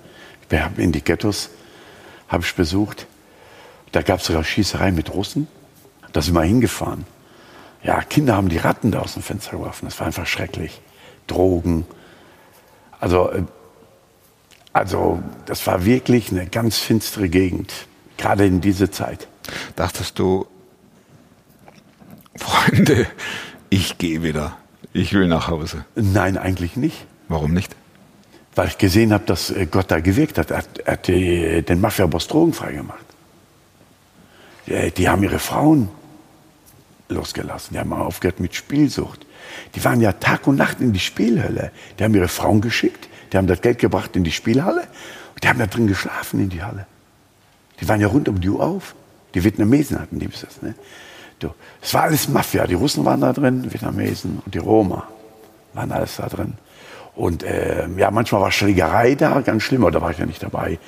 Ich 0.49 0.59
habe 0.59 0.81
in 0.81 0.91
die 0.91 1.03
Ghettos 1.03 1.49
habe 2.27 2.43
ich 2.43 2.53
besucht. 2.55 3.07
Da 3.91 4.01
gab 4.01 4.19
es 4.19 4.27
sogar 4.27 4.43
Schießerei 4.43 4.91
mit 4.91 5.13
Russen. 5.13 5.47
Da 6.13 6.21
sind 6.21 6.33
wir 6.35 6.43
hingefahren. 6.43 7.05
Ja, 7.83 8.01
Kinder 8.01 8.35
haben 8.35 8.49
die 8.49 8.57
Ratten 8.57 8.91
da 8.91 8.99
aus 8.99 9.13
dem 9.13 9.23
Fenster 9.23 9.51
geworfen. 9.51 9.85
Das 9.85 9.99
war 9.99 10.07
einfach 10.07 10.27
schrecklich. 10.27 10.81
Drogen. 11.25 11.85
Also, 12.99 13.31
äh, 13.31 13.43
also 14.73 15.21
das 15.45 15.65
war 15.65 15.85
wirklich 15.85 16.31
eine 16.31 16.45
ganz 16.47 16.77
finstere 16.77 17.29
Gegend. 17.29 17.73
Gerade 18.17 18.45
in 18.45 18.61
diese 18.61 18.89
Zeit. 18.91 19.27
Dachtest 19.75 20.19
du, 20.19 20.47
Freunde, 22.35 23.07
ich 23.69 23.97
gehe 23.97 24.23
wieder. 24.23 24.57
Ich 24.93 25.13
will 25.13 25.27
nach 25.27 25.47
Hause. 25.47 25.85
Nein, 25.95 26.37
eigentlich 26.37 26.75
nicht. 26.75 27.05
Warum 27.27 27.53
nicht? 27.53 27.75
Weil 28.55 28.67
ich 28.67 28.77
gesehen 28.77 29.13
habe, 29.13 29.25
dass 29.25 29.51
äh, 29.51 29.67
Gott 29.67 29.91
da 29.91 29.99
gewirkt 29.99 30.37
hat. 30.37 30.51
Er 30.51 30.57
hat, 30.57 30.79
er 30.79 30.93
hat 30.93 31.07
die, 31.07 31.61
den 31.61 31.81
Mafia-Boss 31.81 32.27
drogenfrei 32.27 32.73
gemacht. 32.73 33.05
Die, 34.65 34.91
die 34.91 35.09
haben 35.09 35.23
ihre 35.23 35.39
Frauen 35.39 35.89
losgelassen. 37.09 37.73
Die 37.73 37.79
haben 37.79 37.93
aufgehört 37.93 38.39
mit 38.39 38.55
Spielsucht. 38.55 39.25
Die 39.75 39.83
waren 39.83 40.01
ja 40.01 40.13
Tag 40.13 40.47
und 40.47 40.55
Nacht 40.55 40.81
in 40.81 40.93
die 40.93 40.99
Spielhölle. 40.99 41.71
Die 41.97 42.03
haben 42.03 42.15
ihre 42.15 42.27
Frauen 42.27 42.61
geschickt, 42.61 43.07
die 43.31 43.37
haben 43.37 43.47
das 43.47 43.61
Geld 43.61 43.79
gebracht 43.79 44.15
in 44.15 44.23
die 44.23 44.31
Spielhalle 44.31 44.81
und 45.33 45.43
die 45.43 45.47
haben 45.47 45.59
da 45.59 45.67
drin 45.67 45.87
geschlafen 45.87 46.39
in 46.39 46.49
die 46.49 46.63
Halle. 46.63 46.87
Die 47.79 47.87
waren 47.87 48.01
ja 48.01 48.07
rund 48.07 48.27
um 48.29 48.41
die 48.41 48.49
Uhr 48.49 48.63
auf. 48.63 48.95
Die 49.33 49.43
Vietnamesen 49.43 49.99
hatten 49.99 50.19
die 50.19 50.27
das. 50.27 50.61
Ne? 50.61 50.73
Es 51.81 51.93
war 51.93 52.03
alles 52.03 52.27
Mafia. 52.27 52.65
Die 52.65 52.73
Russen 52.73 53.05
waren 53.05 53.21
da 53.21 53.33
drin, 53.33 53.71
Vietnamesen 53.71 54.41
und 54.43 54.53
die 54.53 54.59
Roma 54.59 55.07
waren 55.73 55.91
alles 55.91 56.17
da 56.17 56.27
drin. 56.27 56.53
Und 57.15 57.43
ähm, 57.47 57.97
ja, 57.97 58.11
manchmal 58.11 58.41
war 58.41 58.51
Schlägerei 58.51 59.15
da, 59.15 59.41
ganz 59.41 59.63
schlimm, 59.63 59.83
aber 59.83 59.91
da 59.91 60.01
war 60.01 60.11
ich 60.11 60.17
ja 60.17 60.25
nicht 60.25 60.41
dabei. 60.43 60.79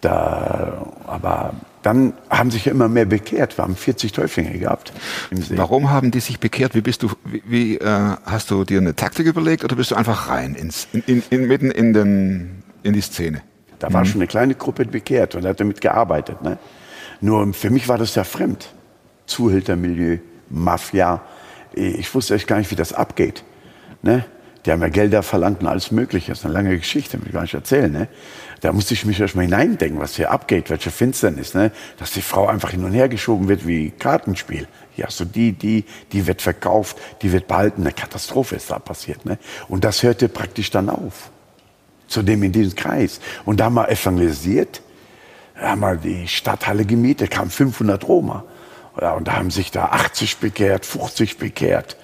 Da, 0.00 0.86
aber 1.06 1.54
dann 1.82 2.12
haben 2.30 2.50
sich 2.50 2.66
ja 2.66 2.72
immer 2.72 2.88
mehr 2.88 3.04
bekehrt. 3.04 3.58
Wir 3.58 3.64
haben 3.64 3.76
40 3.76 4.12
Täuflinge 4.12 4.56
gehabt. 4.58 4.92
Warum 5.50 5.90
haben 5.90 6.10
die 6.10 6.20
sich 6.20 6.38
bekehrt? 6.38 6.74
Wie 6.74 6.80
bist 6.80 7.02
du, 7.02 7.10
wie, 7.24 7.42
wie 7.46 7.78
äh, 7.78 8.16
hast 8.24 8.50
du 8.50 8.64
dir 8.64 8.78
eine 8.78 8.94
Taktik 8.94 9.26
überlegt 9.26 9.64
oder 9.64 9.76
bist 9.76 9.90
du 9.90 9.94
einfach 9.94 10.28
rein 10.28 10.54
ins, 10.54 10.86
in, 10.92 11.02
in, 11.06 11.22
in, 11.30 11.48
mitten 11.48 11.70
in, 11.70 11.92
den, 11.92 12.62
in 12.82 12.92
die 12.92 13.00
Szene? 13.00 13.42
Da 13.78 13.92
war 13.92 14.04
schon 14.04 14.20
eine 14.20 14.26
kleine 14.26 14.54
Gruppe 14.54 14.84
bekehrt 14.84 15.34
und 15.34 15.44
hat 15.44 15.60
damit 15.60 15.80
gearbeitet. 15.80 16.42
Ne? 16.42 16.58
Nur 17.20 17.52
für 17.54 17.70
mich 17.70 17.88
war 17.88 17.98
das 17.98 18.14
ja 18.14 18.24
fremd. 18.24 18.68
Zuhältermilieu, 19.26 20.18
Mafia. 20.48 21.22
Ich 21.72 22.12
wusste 22.14 22.34
echt 22.34 22.46
gar 22.46 22.58
nicht, 22.58 22.70
wie 22.70 22.76
das 22.76 22.92
abgeht. 22.92 23.44
Ne? 24.02 24.24
Die 24.64 24.72
haben 24.72 24.82
ja 24.82 24.88
Gelder 24.88 25.22
verlangt 25.22 25.60
und 25.60 25.66
alles 25.66 25.90
Mögliche. 25.90 26.32
Das 26.32 26.40
ist 26.40 26.44
eine 26.44 26.54
lange 26.54 26.76
Geschichte, 26.76 27.20
will 27.20 27.28
ich 27.28 27.32
gar 27.32 27.42
nicht 27.42 27.54
erzählen. 27.54 27.90
Ne? 27.92 28.08
Da 28.60 28.72
musste 28.72 28.94
ich 28.94 29.04
mich 29.04 29.20
erst 29.20 29.36
mal 29.36 29.42
hineindenken, 29.42 30.00
was 30.00 30.16
hier 30.16 30.30
abgeht, 30.30 30.70
welche 30.70 30.90
Finsternis. 30.90 31.54
Ne? 31.54 31.70
Dass 31.98 32.10
die 32.10 32.22
Frau 32.22 32.46
einfach 32.46 32.70
hin 32.70 32.84
und 32.84 32.92
her 32.92 33.08
geschoben 33.08 33.48
wird 33.48 33.66
wie 33.66 33.90
Kartenspiel. 33.90 34.66
Hier 34.92 35.06
hast 35.06 35.20
du 35.20 35.24
die, 35.24 35.52
die, 35.52 35.84
die 36.12 36.26
wird 36.26 36.42
verkauft, 36.42 36.96
die 37.22 37.32
wird 37.32 37.46
behalten. 37.46 37.82
Eine 37.82 37.92
Katastrophe 37.92 38.56
ist 38.56 38.70
da 38.70 38.78
passiert. 38.78 39.24
Ne? 39.24 39.38
Und 39.68 39.84
das 39.84 40.02
hörte 40.02 40.28
praktisch 40.28 40.70
dann 40.70 40.90
auf. 40.90 41.30
Zudem 42.08 42.42
in 42.42 42.52
diesem 42.52 42.74
Kreis. 42.74 43.20
Und 43.44 43.60
da 43.60 43.66
haben 43.66 43.74
wir 43.74 43.88
evangelisiert, 43.88 44.82
haben 45.54 45.80
wir 45.80 45.96
die 45.96 46.26
Stadthalle 46.26 46.84
gemietet, 46.84 47.30
kamen 47.30 47.50
500 47.50 48.06
Roma. 48.08 48.44
Und 49.16 49.28
da 49.28 49.34
haben 49.36 49.50
sich 49.50 49.70
da 49.70 49.86
80 49.86 50.38
bekehrt, 50.38 50.84
50 50.84 51.38
bekehrt. 51.38 51.96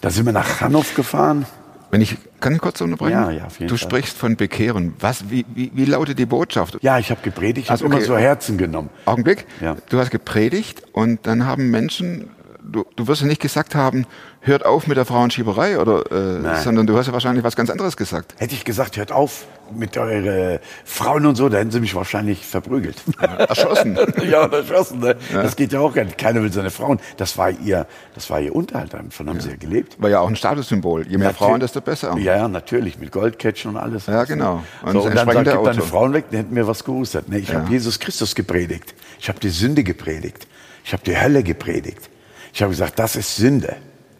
Da 0.00 0.10
sind 0.10 0.24
wir 0.26 0.32
nach 0.32 0.60
Hannover 0.60 0.94
gefahren. 0.94 1.44
Wenn 1.90 2.00
ich, 2.02 2.16
kann 2.40 2.54
ich 2.54 2.60
kurz 2.60 2.80
unterbrechen? 2.80 3.12
Ja, 3.12 3.30
ja, 3.30 3.44
auf 3.46 3.58
jeden 3.60 3.68
du 3.68 3.76
Fall. 3.76 3.88
sprichst 3.88 4.16
von 4.16 4.36
Bekehren. 4.36 4.94
Was, 5.00 5.30
wie, 5.30 5.44
wie, 5.54 5.70
wie 5.74 5.84
lautet 5.86 6.18
die 6.18 6.26
Botschaft? 6.26 6.78
Ja, 6.82 6.98
ich 6.98 7.10
habe 7.10 7.20
gepredigt, 7.22 7.66
ich 7.66 7.70
Also, 7.70 7.84
habe 7.86 7.94
okay. 7.94 8.04
immer 8.04 8.14
so 8.14 8.18
Herzen 8.18 8.58
genommen. 8.58 8.90
Augenblick. 9.06 9.46
Ja. 9.60 9.76
Du 9.88 9.98
hast 9.98 10.10
gepredigt 10.10 10.82
und 10.92 11.26
dann 11.26 11.46
haben 11.46 11.70
Menschen, 11.70 12.28
du, 12.68 12.84
du 12.96 13.06
wirst 13.08 13.22
ja 13.22 13.26
nicht 13.26 13.40
gesagt 13.40 13.74
haben, 13.74 14.06
hört 14.40 14.64
auf 14.64 14.86
mit 14.86 14.96
der 14.96 15.04
Frauenschieberei, 15.04 15.78
oder, 15.78 16.10
äh, 16.12 16.62
sondern 16.62 16.86
du 16.86 16.96
hast 16.96 17.06
ja 17.06 17.12
wahrscheinlich 17.12 17.44
was 17.44 17.56
ganz 17.56 17.70
anderes 17.70 17.96
gesagt. 17.96 18.34
Hätte 18.38 18.54
ich 18.54 18.64
gesagt, 18.64 18.96
hört 18.96 19.12
auf 19.12 19.46
mit 19.74 19.96
euren 19.98 20.60
Frauen 20.84 21.26
und 21.26 21.36
so, 21.36 21.48
da 21.48 21.58
hätten 21.58 21.70
sie 21.70 21.80
mich 21.80 21.94
wahrscheinlich 21.94 22.46
verprügelt. 22.46 22.96
Erschossen. 23.20 23.98
ja, 24.30 24.46
erschossen. 24.46 25.00
Ne? 25.00 25.16
Das 25.32 25.56
geht 25.56 25.72
ja 25.72 25.80
auch 25.80 25.92
gar 25.92 26.04
nicht. 26.04 26.16
Keiner 26.16 26.42
will 26.42 26.52
seine 26.52 26.70
Frauen. 26.70 27.00
Das 27.16 27.36
war 27.36 27.50
ihr, 27.50 27.86
das 28.14 28.30
war 28.30 28.40
ihr 28.40 28.54
Unterhalt. 28.54 28.94
Davon 28.94 29.28
haben 29.28 29.40
sie 29.40 29.50
ja 29.50 29.56
gelebt. 29.56 30.00
War 30.00 30.08
ja 30.08 30.20
auch 30.20 30.28
ein 30.28 30.36
Statussymbol. 30.36 31.06
Je 31.06 31.18
mehr 31.18 31.28
Natür- 31.32 31.34
Frauen, 31.34 31.60
desto 31.60 31.80
besser. 31.80 32.16
Ja, 32.18 32.36
ja, 32.36 32.48
natürlich. 32.48 32.98
Mit 32.98 33.12
Goldcatchen 33.12 33.72
und 33.72 33.76
alles. 33.76 34.06
Ja, 34.06 34.24
genau. 34.24 34.62
Und, 34.82 34.92
so, 34.92 35.02
und 35.02 35.14
dann 35.14 35.30
sagt, 35.30 35.44
gib 35.44 35.64
deine. 35.64 35.82
Frauen 35.82 36.12
weg, 36.14 36.26
dann 36.30 36.40
hätten 36.40 36.56
wir 36.56 36.66
was 36.66 36.84
gehustet. 36.84 37.28
Ne? 37.28 37.38
Ich 37.38 37.52
habe 37.54 37.70
Jesus 37.70 37.98
Christus 37.98 38.34
gepredigt. 38.34 38.94
Ich 39.20 39.28
habe 39.28 39.38
die 39.40 39.50
Sünde 39.50 39.84
gepredigt. 39.84 40.46
Ich 40.84 40.92
habe 40.94 41.02
die 41.04 41.20
Hölle 41.20 41.42
gepredigt. 41.42 42.08
Ich 42.52 42.62
habe 42.62 42.70
gesagt, 42.70 42.98
das 42.98 43.16
ist 43.16 43.36
Sünde. 43.36 43.76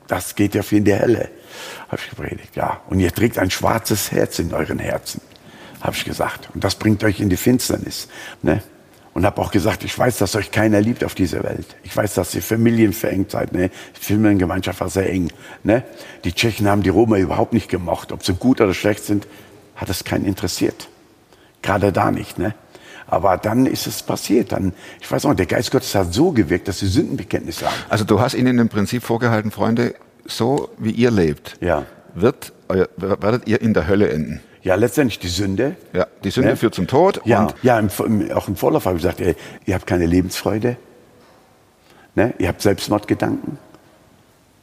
Das 0.07 0.35
geht 0.35 0.55
ja 0.55 0.63
für 0.63 0.77
in 0.77 0.85
die 0.85 0.99
Hölle. 0.99 1.29
Habe 1.89 2.01
ich 2.03 2.11
gepredigt, 2.11 2.57
ja. 2.57 2.81
Und 2.89 3.01
ihr 3.01 3.13
trägt 3.13 3.39
ein 3.39 3.51
schwarzes 3.51 4.11
Herz 4.11 4.39
in 4.39 4.53
euren 4.53 4.79
Herzen. 4.79 5.21
Habe 5.81 5.97
ich 5.97 6.05
gesagt. 6.05 6.49
Und 6.55 6.65
das 6.65 6.75
bringt 6.75 7.05
euch 7.05 7.21
in 7.21 7.29
die 7.29 7.37
Finsternis. 7.37 8.09
Ne? 8.43 8.63
Und 9.15 9.25
habe 9.27 9.41
auch 9.41 9.51
gesagt, 9.51 9.85
ich 9.85 9.99
weiß, 9.99 10.19
dass 10.19 10.35
euch 10.35 10.51
keiner 10.51 10.81
liebt 10.81 11.05
auf 11.05 11.15
dieser 11.15 11.43
Welt. 11.43 11.67
Ich 11.83 11.97
weiß, 11.97 12.15
dass 12.15 12.35
ihr 12.35 12.43
familienverengt 12.43 13.31
seid. 13.31 13.53
Ne? 13.53 13.71
Die 13.97 14.05
Familiengemeinschaft 14.05 14.81
war 14.81 14.89
sehr 14.89 15.11
eng. 15.11 15.31
Ne? 15.63 15.83
Die 16.25 16.33
Tschechen 16.33 16.69
haben 16.69 16.83
die 16.83 16.91
Roma 16.91 17.19
überhaupt 17.19 17.53
nicht 17.53 17.69
gemocht. 17.69 18.13
Ob 18.13 18.25
sie 18.25 18.35
gut 18.35 18.61
oder 18.61 18.75
schlecht 18.75 19.05
sind, 19.05 19.27
hat 19.77 19.89
es 19.89 20.05
keinen 20.05 20.25
interessiert. 20.25 20.89
Gerade 21.63 21.93
da 21.93 22.11
nicht. 22.11 22.39
Ne? 22.39 22.55
Aber 23.09 23.37
dann 23.39 23.67
ist 23.67 23.87
es 23.87 24.03
passiert. 24.03 24.53
Dann, 24.53 24.73
ich 25.01 25.11
weiß 25.11 25.25
auch, 25.27 25.35
der 25.35 25.47
Geist 25.47 25.71
Gottes 25.71 25.95
hat 25.95 26.13
so 26.15 26.31
gewirkt, 26.33 26.69
dass 26.69 26.79
sie 26.81 26.87
Sündenbekenntnisse 26.89 27.67
haben. 27.67 27.75
Also 27.89 28.05
du 28.05 28.21
hast 28.21 28.35
ihnen 28.35 28.59
im 28.59 28.69
Prinzip 28.69 29.03
vorgehalten, 29.03 29.51
Freunde, 29.51 29.95
so 30.27 30.69
wie 30.79 30.91
ihr 30.91 31.11
lebt, 31.11 31.57
Ja. 31.61 31.85
wird, 32.15 32.53
euer, 32.69 32.87
werdet 32.97 33.49
ihr 33.49 33.61
in 33.63 33.73
der 33.75 33.89
Hölle 33.89 34.11
enden. 34.11 34.41
Ja, 34.63 34.75
letztendlich 34.75 35.19
die 35.21 35.29
Sünde. 35.29 35.77
Ja, 35.95 36.07
die 36.25 36.31
Sünde 36.31 36.51
Ne? 36.51 36.57
führt 36.57 36.75
zum 36.75 36.87
Tod. 36.87 37.23
Ja, 37.25 37.43
Und 37.45 37.55
ja 37.63 37.79
im, 37.79 37.89
im, 38.05 38.33
auch 38.33 38.49
im 38.49 38.57
Vorlauf 38.57 38.85
habe 38.85 38.97
ich 38.97 39.03
gesagt, 39.03 39.21
ey, 39.21 39.35
ihr 39.65 39.75
habt 39.75 39.87
keine 39.87 40.05
Lebensfreude. 40.05 40.77
Ne? 42.15 42.35
Ihr 42.39 42.49
habt 42.49 42.61
Selbstmordgedanken. 42.61 43.59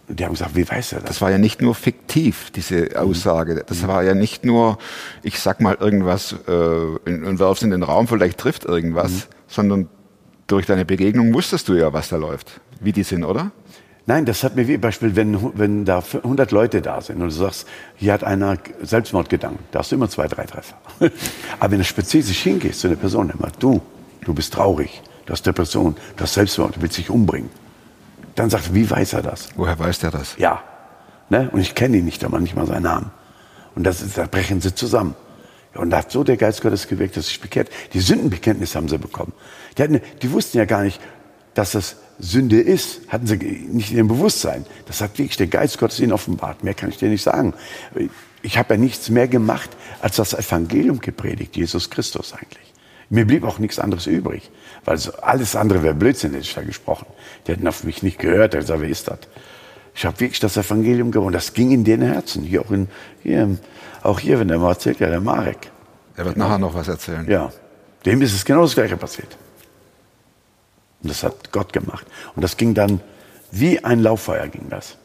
Und 0.07 0.19
die 0.19 0.25
haben 0.25 0.33
gesagt, 0.33 0.55
wie 0.55 0.67
weiß 0.67 0.93
er 0.93 0.99
das? 0.99 1.09
das 1.09 1.21
war 1.21 1.31
ja 1.31 1.37
nicht 1.37 1.61
nur 1.61 1.73
fiktiv, 1.73 2.51
diese 2.51 2.99
Aussage. 2.99 3.63
Das 3.65 3.87
war 3.87 4.03
ja 4.03 4.13
nicht 4.13 4.45
nur, 4.45 4.77
ich 5.23 5.39
sag 5.39 5.61
mal 5.61 5.75
irgendwas 5.79 6.35
äh, 6.47 6.51
und 6.51 7.39
werf's 7.39 7.63
in 7.63 7.71
den 7.71 7.83
Raum, 7.83 8.07
vielleicht 8.07 8.37
trifft 8.37 8.65
irgendwas, 8.65 9.27
sondern 9.47 9.89
durch 10.47 10.67
deine 10.67 10.85
Begegnung 10.85 11.33
wusstest 11.33 11.67
du 11.69 11.73
ja, 11.73 11.91
was 11.91 12.09
da 12.09 12.17
läuft, 12.17 12.61
wie 12.79 12.91
die 12.91 13.03
sind, 13.03 13.23
oder? 13.23 13.51
Nein, 14.07 14.25
das 14.25 14.43
hat 14.43 14.55
mir 14.55 14.67
wie 14.67 14.77
Beispiel, 14.77 15.15
wenn, 15.15 15.57
wenn 15.57 15.83
da 15.83 16.03
100 16.23 16.51
Leute 16.51 16.81
da 16.83 17.01
sind 17.01 17.15
und 17.15 17.29
du 17.29 17.31
sagst, 17.31 17.67
hier 17.95 18.13
hat 18.13 18.23
einer 18.23 18.57
Selbstmordgedanken, 18.83 19.65
da 19.71 19.79
hast 19.79 19.91
du 19.91 19.95
immer 19.95 20.09
zwei, 20.09 20.27
drei 20.27 20.45
Treffer. 20.45 20.75
Aber 21.59 21.71
wenn 21.71 21.79
du 21.79 21.83
spezifisch 21.83 22.43
hingehst 22.43 22.81
zu 22.81 22.87
einer 22.87 22.97
Person, 22.97 23.31
immer, 23.31 23.51
du, 23.57 23.81
du 24.23 24.35
bist 24.35 24.53
traurig, 24.53 25.01
du 25.25 25.33
hast 25.33 25.47
Depression, 25.47 25.95
du 26.15 26.23
hast 26.23 26.35
Selbstmord, 26.35 26.75
du 26.75 26.81
willst 26.83 26.99
dich 26.99 27.09
umbringen. 27.09 27.49
Dann 28.35 28.49
sagt, 28.49 28.73
wie 28.73 28.89
weiß 28.89 29.13
er 29.13 29.21
das? 29.21 29.49
Woher 29.55 29.79
weiß 29.79 29.99
der 29.99 30.11
das? 30.11 30.35
Ja. 30.37 30.61
Ne? 31.29 31.49
Und 31.51 31.61
ich 31.61 31.73
kenne 31.73 31.97
ihn 31.97 32.05
nicht 32.05 32.23
einmal, 32.23 32.41
nicht 32.41 32.55
mal 32.55 32.67
seinen 32.67 32.83
Namen. 32.83 33.11
Und 33.75 33.83
das 33.83 34.01
ist, 34.01 34.17
da 34.17 34.27
brechen 34.27 34.61
sie 34.61 34.75
zusammen. 34.75 35.15
Und 35.73 35.89
da 35.89 35.97
hat 35.97 36.11
so 36.11 36.23
der 36.23 36.37
Geist 36.37 36.61
Gottes 36.61 36.87
gewirkt, 36.87 37.17
dass 37.17 37.27
sich 37.27 37.41
bekehrt. 37.41 37.69
Die 37.93 37.99
Sündenbekenntnis 37.99 38.75
haben 38.75 38.87
sie 38.87 38.97
bekommen. 38.97 39.33
Die, 39.77 39.83
hatten, 39.83 40.01
die 40.21 40.31
wussten 40.31 40.57
ja 40.57 40.65
gar 40.65 40.83
nicht, 40.83 41.01
dass 41.53 41.71
das 41.71 41.97
Sünde 42.19 42.61
ist. 42.61 43.01
Hatten 43.09 43.27
sie 43.27 43.35
nicht 43.37 43.91
in 43.91 43.97
ihrem 43.97 44.07
Bewusstsein. 44.07 44.65
Das 44.85 45.01
hat 45.01 45.17
wirklich 45.17 45.37
der 45.37 45.47
Geist 45.47 45.77
Gottes 45.77 45.99
ihnen 45.99 46.13
offenbart. 46.13 46.63
Mehr 46.63 46.73
kann 46.73 46.89
ich 46.89 46.97
dir 46.97 47.09
nicht 47.09 47.23
sagen. 47.23 47.53
Ich 48.41 48.57
habe 48.57 48.75
ja 48.75 48.79
nichts 48.79 49.09
mehr 49.09 49.27
gemacht, 49.27 49.69
als 50.01 50.15
das 50.15 50.33
Evangelium 50.33 50.99
gepredigt, 50.99 51.57
Jesus 51.57 51.89
Christus 51.89 52.33
eigentlich. 52.33 52.73
Mir 53.09 53.25
blieb 53.25 53.43
auch 53.43 53.59
nichts 53.59 53.79
anderes 53.79 54.07
übrig. 54.07 54.49
Weil 54.85 54.97
so 54.97 55.13
alles 55.13 55.55
andere 55.55 55.83
wäre 55.83 55.95
Blödsinn, 55.95 56.31
hätte 56.31 56.43
ich 56.43 56.53
da 56.53 56.61
gesprochen. 56.61 57.07
Die 57.45 57.51
hätten 57.51 57.67
auf 57.67 57.83
mich 57.83 58.03
nicht 58.03 58.19
gehört. 58.19 58.53
Er 58.53 58.61
gesagt, 58.61 58.81
wer 58.81 58.89
ist 58.89 59.07
das? 59.07 59.19
Ich 59.95 60.05
habe 60.05 60.19
wirklich 60.19 60.39
das 60.39 60.57
Evangelium 60.57 61.11
gewonnen. 61.11 61.33
Das 61.33 61.53
ging 61.53 61.71
in 61.71 61.83
den 61.83 62.01
Herzen. 62.01 62.43
Hier 62.43 62.61
auch, 62.61 62.71
in, 62.71 62.87
hier, 63.23 63.57
auch 64.03 64.19
hier, 64.19 64.39
wenn 64.39 64.47
der 64.47 64.59
mal 64.59 64.69
erzählt, 64.69 64.99
ja, 64.99 65.09
der 65.09 65.21
Marek. 65.21 65.71
Er 66.15 66.25
wird 66.25 66.37
nachher 66.37 66.59
noch 66.59 66.73
was 66.73 66.87
erzählen. 66.87 67.25
Ja, 67.29 67.51
dem 68.05 68.21
ist 68.21 68.33
es 68.33 68.45
genau 68.45 68.61
das 68.61 68.75
Gleiche 68.75 68.95
passiert. 68.95 69.35
Und 71.01 71.09
das 71.09 71.23
hat 71.23 71.51
Gott 71.51 71.73
gemacht. 71.73 72.05
Und 72.35 72.41
das 72.43 72.57
ging 72.57 72.73
dann 72.73 73.01
wie 73.51 73.83
ein 73.83 73.99
Lauffeuer 73.99 74.47
ging 74.47 74.69
das. 74.69 74.97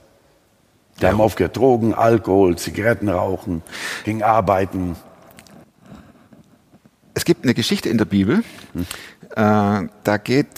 Die 1.00 1.06
haben 1.06 1.20
aufgehört, 1.20 1.56
Drogen, 1.56 1.94
Alkohol, 1.94 2.58
Zigaretten 2.58 3.08
rauchen, 3.08 3.62
ging 4.04 4.22
arbeiten. 4.22 4.96
Es 7.14 7.24
gibt 7.24 7.44
eine 7.44 7.54
Geschichte 7.54 7.88
in 7.88 7.96
der 7.96 8.04
Bibel, 8.04 8.42
äh, 8.74 9.19
da 9.34 10.16
geht, 10.22 10.48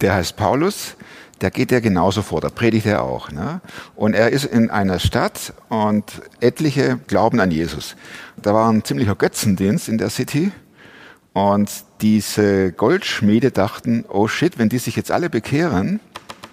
der 0.00 0.14
heißt 0.14 0.36
Paulus, 0.36 0.96
da 1.38 1.50
geht 1.50 1.70
er 1.70 1.80
genauso 1.80 2.22
vor, 2.22 2.40
da 2.40 2.48
predigt 2.48 2.86
er 2.86 3.02
auch. 3.02 3.30
Ne? 3.30 3.60
Und 3.94 4.14
er 4.14 4.30
ist 4.30 4.44
in 4.44 4.70
einer 4.70 4.98
Stadt 4.98 5.52
und 5.68 6.04
etliche 6.40 6.98
glauben 7.06 7.40
an 7.40 7.50
Jesus. 7.50 7.96
Da 8.36 8.54
war 8.54 8.70
ein 8.70 8.84
ziemlicher 8.84 9.14
Götzendienst 9.14 9.88
in 9.88 9.98
der 9.98 10.10
City 10.10 10.50
und 11.32 11.70
diese 12.00 12.72
Goldschmiede 12.72 13.50
dachten, 13.50 14.04
oh 14.08 14.28
shit, 14.28 14.58
wenn 14.58 14.68
die 14.68 14.78
sich 14.78 14.96
jetzt 14.96 15.10
alle 15.10 15.28
bekehren, 15.28 16.00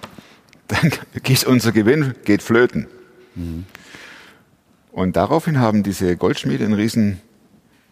dann 0.67 0.91
geht 1.23 1.45
unser 1.45 1.71
Gewinn 1.71 2.15
geht 2.25 2.41
flöten. 2.41 2.87
Und 4.91 5.15
daraufhin 5.15 5.59
haben 5.59 5.83
diese 5.83 6.17
Goldschmiede 6.17 6.65
einen 6.65 6.73
riesen 6.73 7.21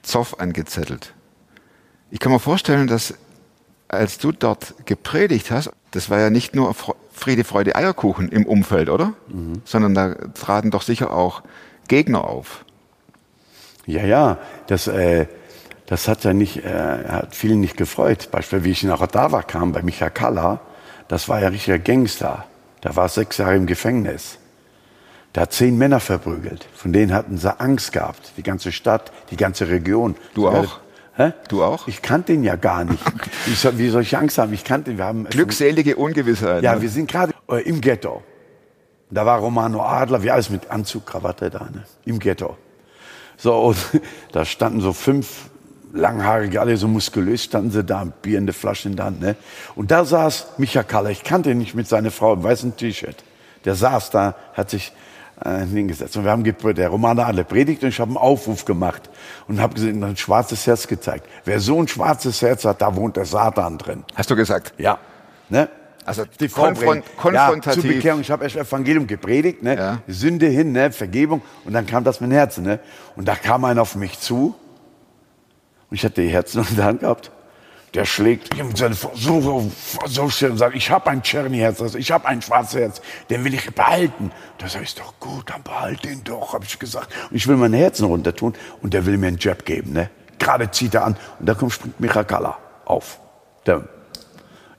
Zoff 0.02 0.40
angezettelt. 0.40 1.14
Ich 2.12 2.20
kann 2.20 2.32
mir 2.32 2.40
vorstellen, 2.40 2.88
dass 2.88 3.16
als 3.88 4.18
du 4.18 4.32
dort 4.32 4.74
gepredigt 4.86 5.50
hast, 5.50 5.72
das 5.92 6.10
war 6.10 6.20
ja 6.20 6.30
nicht 6.30 6.56
nur 6.56 6.76
Friede, 7.12 7.44
Freude, 7.44 7.76
Eierkuchen 7.76 8.30
im 8.30 8.46
Umfeld, 8.46 8.90
oder? 8.90 9.14
Sondern 9.66 9.96
da 9.96 10.16
traten 10.34 10.72
doch 10.72 10.82
sicher 10.82 11.12
auch 11.12 11.42
Gegner 11.88 12.26
auf. 12.26 12.66
Ja, 13.86 14.04
ja, 14.04 14.38
das, 14.68 14.88
äh, 14.88 15.28
das 15.86 16.08
hat 16.08 16.24
ja 16.24 16.34
nicht, 16.34 16.64
äh, 16.64 17.06
hat 17.08 17.36
vielen 17.36 17.60
nicht 17.60 17.78
gefreut. 17.78 18.30
Beispielsweise, 18.32 18.64
wie 18.66 18.72
ich 18.72 18.84
nach 18.84 19.02
Ottawa 19.02 19.42
kam, 19.42 19.72
bei 19.72 19.82
Micha 19.82 20.10
Kalla, 20.10 20.60
das 21.08 21.28
war 21.28 21.42
ja 21.42 21.50
richtiger 21.50 21.80
Gangster. 21.80 22.46
Der 22.84 22.96
war 22.96 23.10
sechs 23.10 23.38
Jahre 23.38 23.56
im 23.56 23.66
Gefängnis. 23.66 24.38
Der 25.36 25.44
hat 25.44 25.54
zehn 25.54 25.78
Männer 25.78 26.00
verprügelt. 26.00 26.68
Von 26.74 26.94
denen 26.94 27.14
hatten 27.14 27.38
sie 27.38 27.60
Angst 27.60 27.94
gehabt. 27.94 28.34
Die 28.38 28.44
ganze 28.44 28.72
Stadt, 28.72 29.12
die 29.32 29.38
ganze 29.38 29.70
Region. 29.70 30.16
Du 30.34 30.48
auch? 30.48 30.80
Hä? 31.16 31.34
Du 31.50 31.64
auch? 31.64 31.88
Ich 31.88 32.02
kannte 32.02 32.34
ihn 32.34 32.44
ja 32.44 32.56
gar 32.56 32.86
nicht. 32.86 33.04
Wie 33.46 33.54
soll, 33.54 33.78
wie 33.78 33.90
soll 33.90 34.02
ich 34.04 34.16
Angst 34.18 34.38
haben? 34.38 34.54
Ich 34.54 34.64
kannte 34.64 34.92
ihn. 34.92 34.98
Wir 34.98 35.06
haben 35.06 35.26
Glückselige 35.26 35.96
Ungewissheit. 35.98 36.64
ja, 36.64 36.76
ne? 36.76 36.82
wir 36.82 36.90
sind 36.90 37.10
gerade 37.12 37.34
äh, 37.50 37.62
im 37.64 37.82
Ghetto. 37.82 38.24
Da 39.10 39.26
war 39.26 39.40
Romano 39.40 39.84
Adler, 39.84 40.24
wie 40.24 40.32
alles 40.32 40.50
mit 40.50 40.72
Anzug, 40.72 41.06
Krawatte 41.06 41.50
da, 41.50 41.60
ne? 41.72 41.84
im 42.06 42.20
Ghetto. 42.20 42.56
So, 43.36 43.60
und 43.60 43.78
da 44.32 44.46
standen 44.46 44.80
so 44.80 44.94
fünf 44.94 45.50
langhaarige, 45.94 46.62
alle 46.62 46.78
so 46.78 46.88
muskulös, 46.88 47.44
standen 47.44 47.72
sie 47.72 47.84
da, 47.84 48.06
Bier 48.06 48.38
in 48.38 48.46
der 48.46 48.56
Flasche 48.56 48.88
in 48.88 48.96
der 48.96 49.06
Hand. 49.06 49.20
Ne? 49.20 49.36
Und 49.76 49.92
da 49.92 50.06
saß 50.06 50.54
Micha 50.58 50.84
Kaller, 50.84 51.10
ich 51.10 51.24
kannte 51.24 51.52
ihn 51.52 51.58
nicht 51.58 51.76
mit 51.76 51.88
seiner 51.88 52.12
Frau 52.12 52.34
im 52.34 52.44
weißen 52.44 52.78
T-Shirt. 52.78 53.24
Der 53.66 53.76
saß 53.76 54.12
da, 54.12 54.36
hat 54.54 54.70
sich 54.70 54.94
äh, 55.44 55.66
hingesetzt. 55.66 56.16
Und 56.18 56.24
wir 56.24 56.32
haben 56.32 56.44
der 56.44 56.90
Romane 56.90 57.26
alle 57.26 57.44
predigt 57.44 57.84
und 57.84 57.90
ich 57.90 58.00
habe 58.00 58.10
einen 58.10 58.18
Aufruf 58.18 58.66
gemacht 58.66 59.10
und 59.48 59.60
habe 59.62 59.74
gesehen, 59.76 60.04
ein 60.04 60.18
schwarzes 60.18 60.68
Herz 60.68 60.88
gezeigt. 60.88 61.28
Wer 61.46 61.60
so 61.60 61.80
ein 61.82 61.88
schwarzes 61.88 62.42
Herz 62.42 62.66
hat, 62.66 62.82
da 62.82 62.96
wohnt 62.96 63.18
der 63.18 63.26
Satan 63.26 63.78
drin. 63.78 64.04
Hast 64.16 64.30
du 64.30 64.36
gesagt? 64.36 64.74
Ja. 64.78 65.00
Ne? 65.50 65.70
Also 66.06 66.24
Die 66.40 66.48
konfront- 66.48 66.80
bringen. 66.80 67.04
konfrontativ. 67.18 67.84
Ja, 67.84 67.90
zur 67.90 67.96
Bekehrung. 67.96 68.22
Ich 68.22 68.32
habe 68.32 68.44
erst 68.44 68.56
Evangelium 68.56 69.06
gepredigt, 69.06 69.62
ne? 69.62 69.76
Ja. 69.76 69.98
Sünde 70.08 70.48
hin, 70.48 70.72
ne? 70.72 70.92
Vergebung. 70.92 71.42
Und 71.64 71.74
dann 71.74 71.86
kam 71.86 72.04
das 72.04 72.22
mit 72.22 72.32
dem 72.32 72.34
Herzen. 72.34 72.64
Ne? 72.64 72.80
Und 73.16 73.28
da 73.28 73.36
kam 73.36 73.64
einer 73.66 73.84
auf 73.84 73.96
mich 73.96 74.20
zu. 74.20 74.56
Und 75.90 75.96
ich 75.96 76.04
hatte 76.04 76.22
die 76.22 76.30
Herzen 76.30 76.66
in 76.70 76.76
der 76.76 76.86
Hand 76.86 77.00
gehabt. 77.02 77.32
Der 77.94 78.06
schlägt 78.06 78.54
seine 78.76 78.96
Frau 78.96 79.12
so, 79.16 80.30
schnell 80.30 80.52
und 80.52 80.58
sagt, 80.58 80.76
ich 80.76 80.90
habe 80.90 81.10
ein 81.10 81.24
Czerny-Herz, 81.24 81.82
also 81.82 81.98
ich 81.98 82.10
habe 82.12 82.26
ein 82.26 82.42
schwarzes 82.42 82.80
Herz, 82.80 83.02
den 83.30 83.44
will 83.44 83.54
ich 83.54 83.70
behalten. 83.70 84.32
Da 84.60 84.70
sag 84.70 84.84
ich, 84.84 84.96
doch 84.96 85.14
gut, 85.20 85.50
dann 85.50 85.62
behalt 85.62 86.06
den 86.06 86.24
doch, 86.24 86.54
habe 86.54 86.64
ich 86.64 86.80
gesagt. 86.80 87.14
Und 87.30 87.36
ich 87.36 87.48
will 87.48 87.58
mein 87.58 87.74
Herzen 87.74 88.06
runter 88.06 88.34
tun 88.34 88.54
und 88.82 88.94
der 88.94 89.06
will 89.06 89.18
mir 89.18 89.28
einen 89.28 89.40
Jab 89.40 89.66
geben. 89.66 89.92
Ne? 89.92 90.10
Gerade 90.40 90.72
zieht 90.72 90.94
er 90.96 91.04
an 91.04 91.18
und 91.40 91.50
da 91.50 91.54
kommt, 91.54 91.74
springt 91.74 92.00
Michakala 92.00 92.58
auf. 92.86 93.20
Der, 93.66 93.88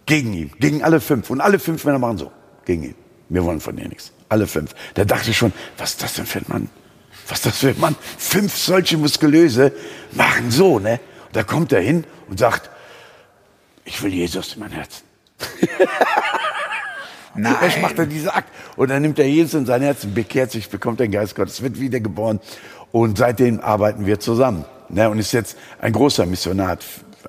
gegen 0.07 0.33
ihn, 0.33 0.51
gegen 0.59 0.83
alle 0.83 1.01
fünf. 1.01 1.29
Und 1.29 1.43
alle 1.43 1.59
fünf 1.59 1.85
Männer 1.85 1.99
machen 1.99 2.17
so, 2.17 2.33
gegen 2.65 2.83
ihn. 2.85 2.95
Wir 3.29 3.45
wollen 3.45 3.61
von 3.61 3.77
dir 3.77 3.89
nichts. 3.89 4.11
Alle 4.31 4.47
fünf. 4.47 4.75
Da 4.95 5.05
dachte 5.05 5.31
ich 5.31 5.37
schon, 5.37 5.53
was 5.77 5.91
ist 5.91 6.03
das 6.03 6.15
denn 6.15 6.27
für 6.27 6.39
ein 6.39 6.47
Mann? 6.49 6.71
Was 7.29 7.39
ist 7.39 7.47
das 7.47 7.59
für 7.59 7.69
ein 7.69 7.81
Mann? 7.81 7.97
Fünf 8.19 8.57
solche 8.57 8.97
Muskulöse 8.97 9.73
machen 10.13 10.51
so, 10.51 10.79
ne? 10.79 11.01
Und 11.27 11.37
da 11.37 11.43
kommt 11.43 11.73
er 11.73 11.81
hin 11.81 12.05
und 12.29 12.39
sagt, 12.39 12.71
ich 13.85 14.03
will 14.03 14.13
Jesus 14.13 14.55
in 14.55 14.61
mein 14.61 14.73
Herzen. 14.73 15.05
Nein. 17.35 17.57
Vielleicht 17.59 17.81
macht 17.81 17.99
er 17.99 18.07
diesen 18.07 18.29
Akt. 18.29 18.49
Und 18.77 18.91
dann 18.91 19.03
nimmt 19.03 19.19
er 19.19 19.27
Jesus 19.27 19.55
in 19.55 19.67
sein 19.67 19.83
Herzen, 19.83 20.15
bekehrt 20.15 20.51
sich, 20.51 20.69
bekommt 20.69 21.01
den 21.01 21.11
Geist 21.11 21.35
Gottes, 21.35 21.63
wird 21.63 21.81
wiedergeboren. 21.81 22.41
Und 22.91 23.19
seitdem 23.19 23.61
arbeiten 23.61 24.05
wir 24.07 24.21
zusammen. 24.21 24.65
Ne? 24.91 25.09
Und 25.09 25.19
ist 25.19 25.33
jetzt 25.33 25.57
ein 25.81 25.93
großer 25.93 26.27
Missionar, 26.27 26.77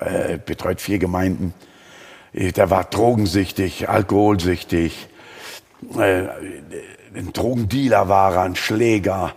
äh, 0.00 0.38
betreut 0.38 0.80
vier 0.80 0.98
Gemeinden. 0.98 1.54
Äh, 2.32 2.52
Der 2.52 2.68
war 2.70 2.84
drogensüchtig, 2.84 3.88
alkoholsüchtig, 3.88 5.08
äh, 5.98 6.26
ein 7.16 7.32
Drogendealer 7.32 8.08
war 8.08 8.34
er, 8.34 8.42
ein 8.42 8.56
Schläger. 8.56 9.34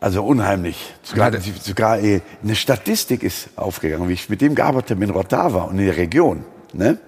Also 0.00 0.24
unheimlich. 0.24 0.94
Sogar, 1.02 1.32
Ja, 1.32 1.40
sogar 1.60 2.00
äh, 2.00 2.22
eine 2.42 2.56
Statistik 2.56 3.22
ist 3.22 3.50
aufgegangen, 3.56 4.08
wie 4.08 4.14
ich 4.14 4.30
mit 4.30 4.40
dem 4.40 4.54
gearbeitet 4.54 4.92
habe 4.92 5.04
in 5.04 5.10
Rotava 5.10 5.64
und 5.64 5.78
in 5.78 5.84
der 5.84 5.96
Region. 5.96 6.44
Ne? 6.72 6.98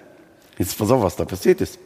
Jetzt 0.59 0.77
pass 0.77 0.91
auf, 0.91 1.01
was 1.01 1.15
da 1.15 1.25
passiert 1.25 1.59
ist. 1.61 1.79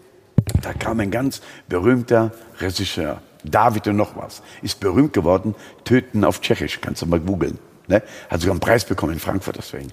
Da 0.62 0.74
kam 0.74 1.00
ein 1.00 1.10
ganz 1.10 1.42
berühmter 1.70 2.32
Regisseur, 2.60 3.22
David 3.44 3.88
und 3.88 3.96
noch 3.96 4.16
was, 4.18 4.42
ist 4.62 4.80
berühmt 4.80 5.14
geworden, 5.14 5.56
Töten 5.86 6.24
auf 6.26 6.42
Tschechisch, 6.42 6.80
kannst 6.82 7.02
du 7.02 7.06
mal 7.06 7.20
googeln. 7.20 7.58
Ne? 7.88 8.04
Hat 8.30 8.42
sogar 8.42 8.52
einen 8.52 8.60
Preis 8.60 8.84
bekommen 8.84 9.14
in 9.14 9.20
Frankfurt 9.20 9.58
deswegen. 9.58 9.92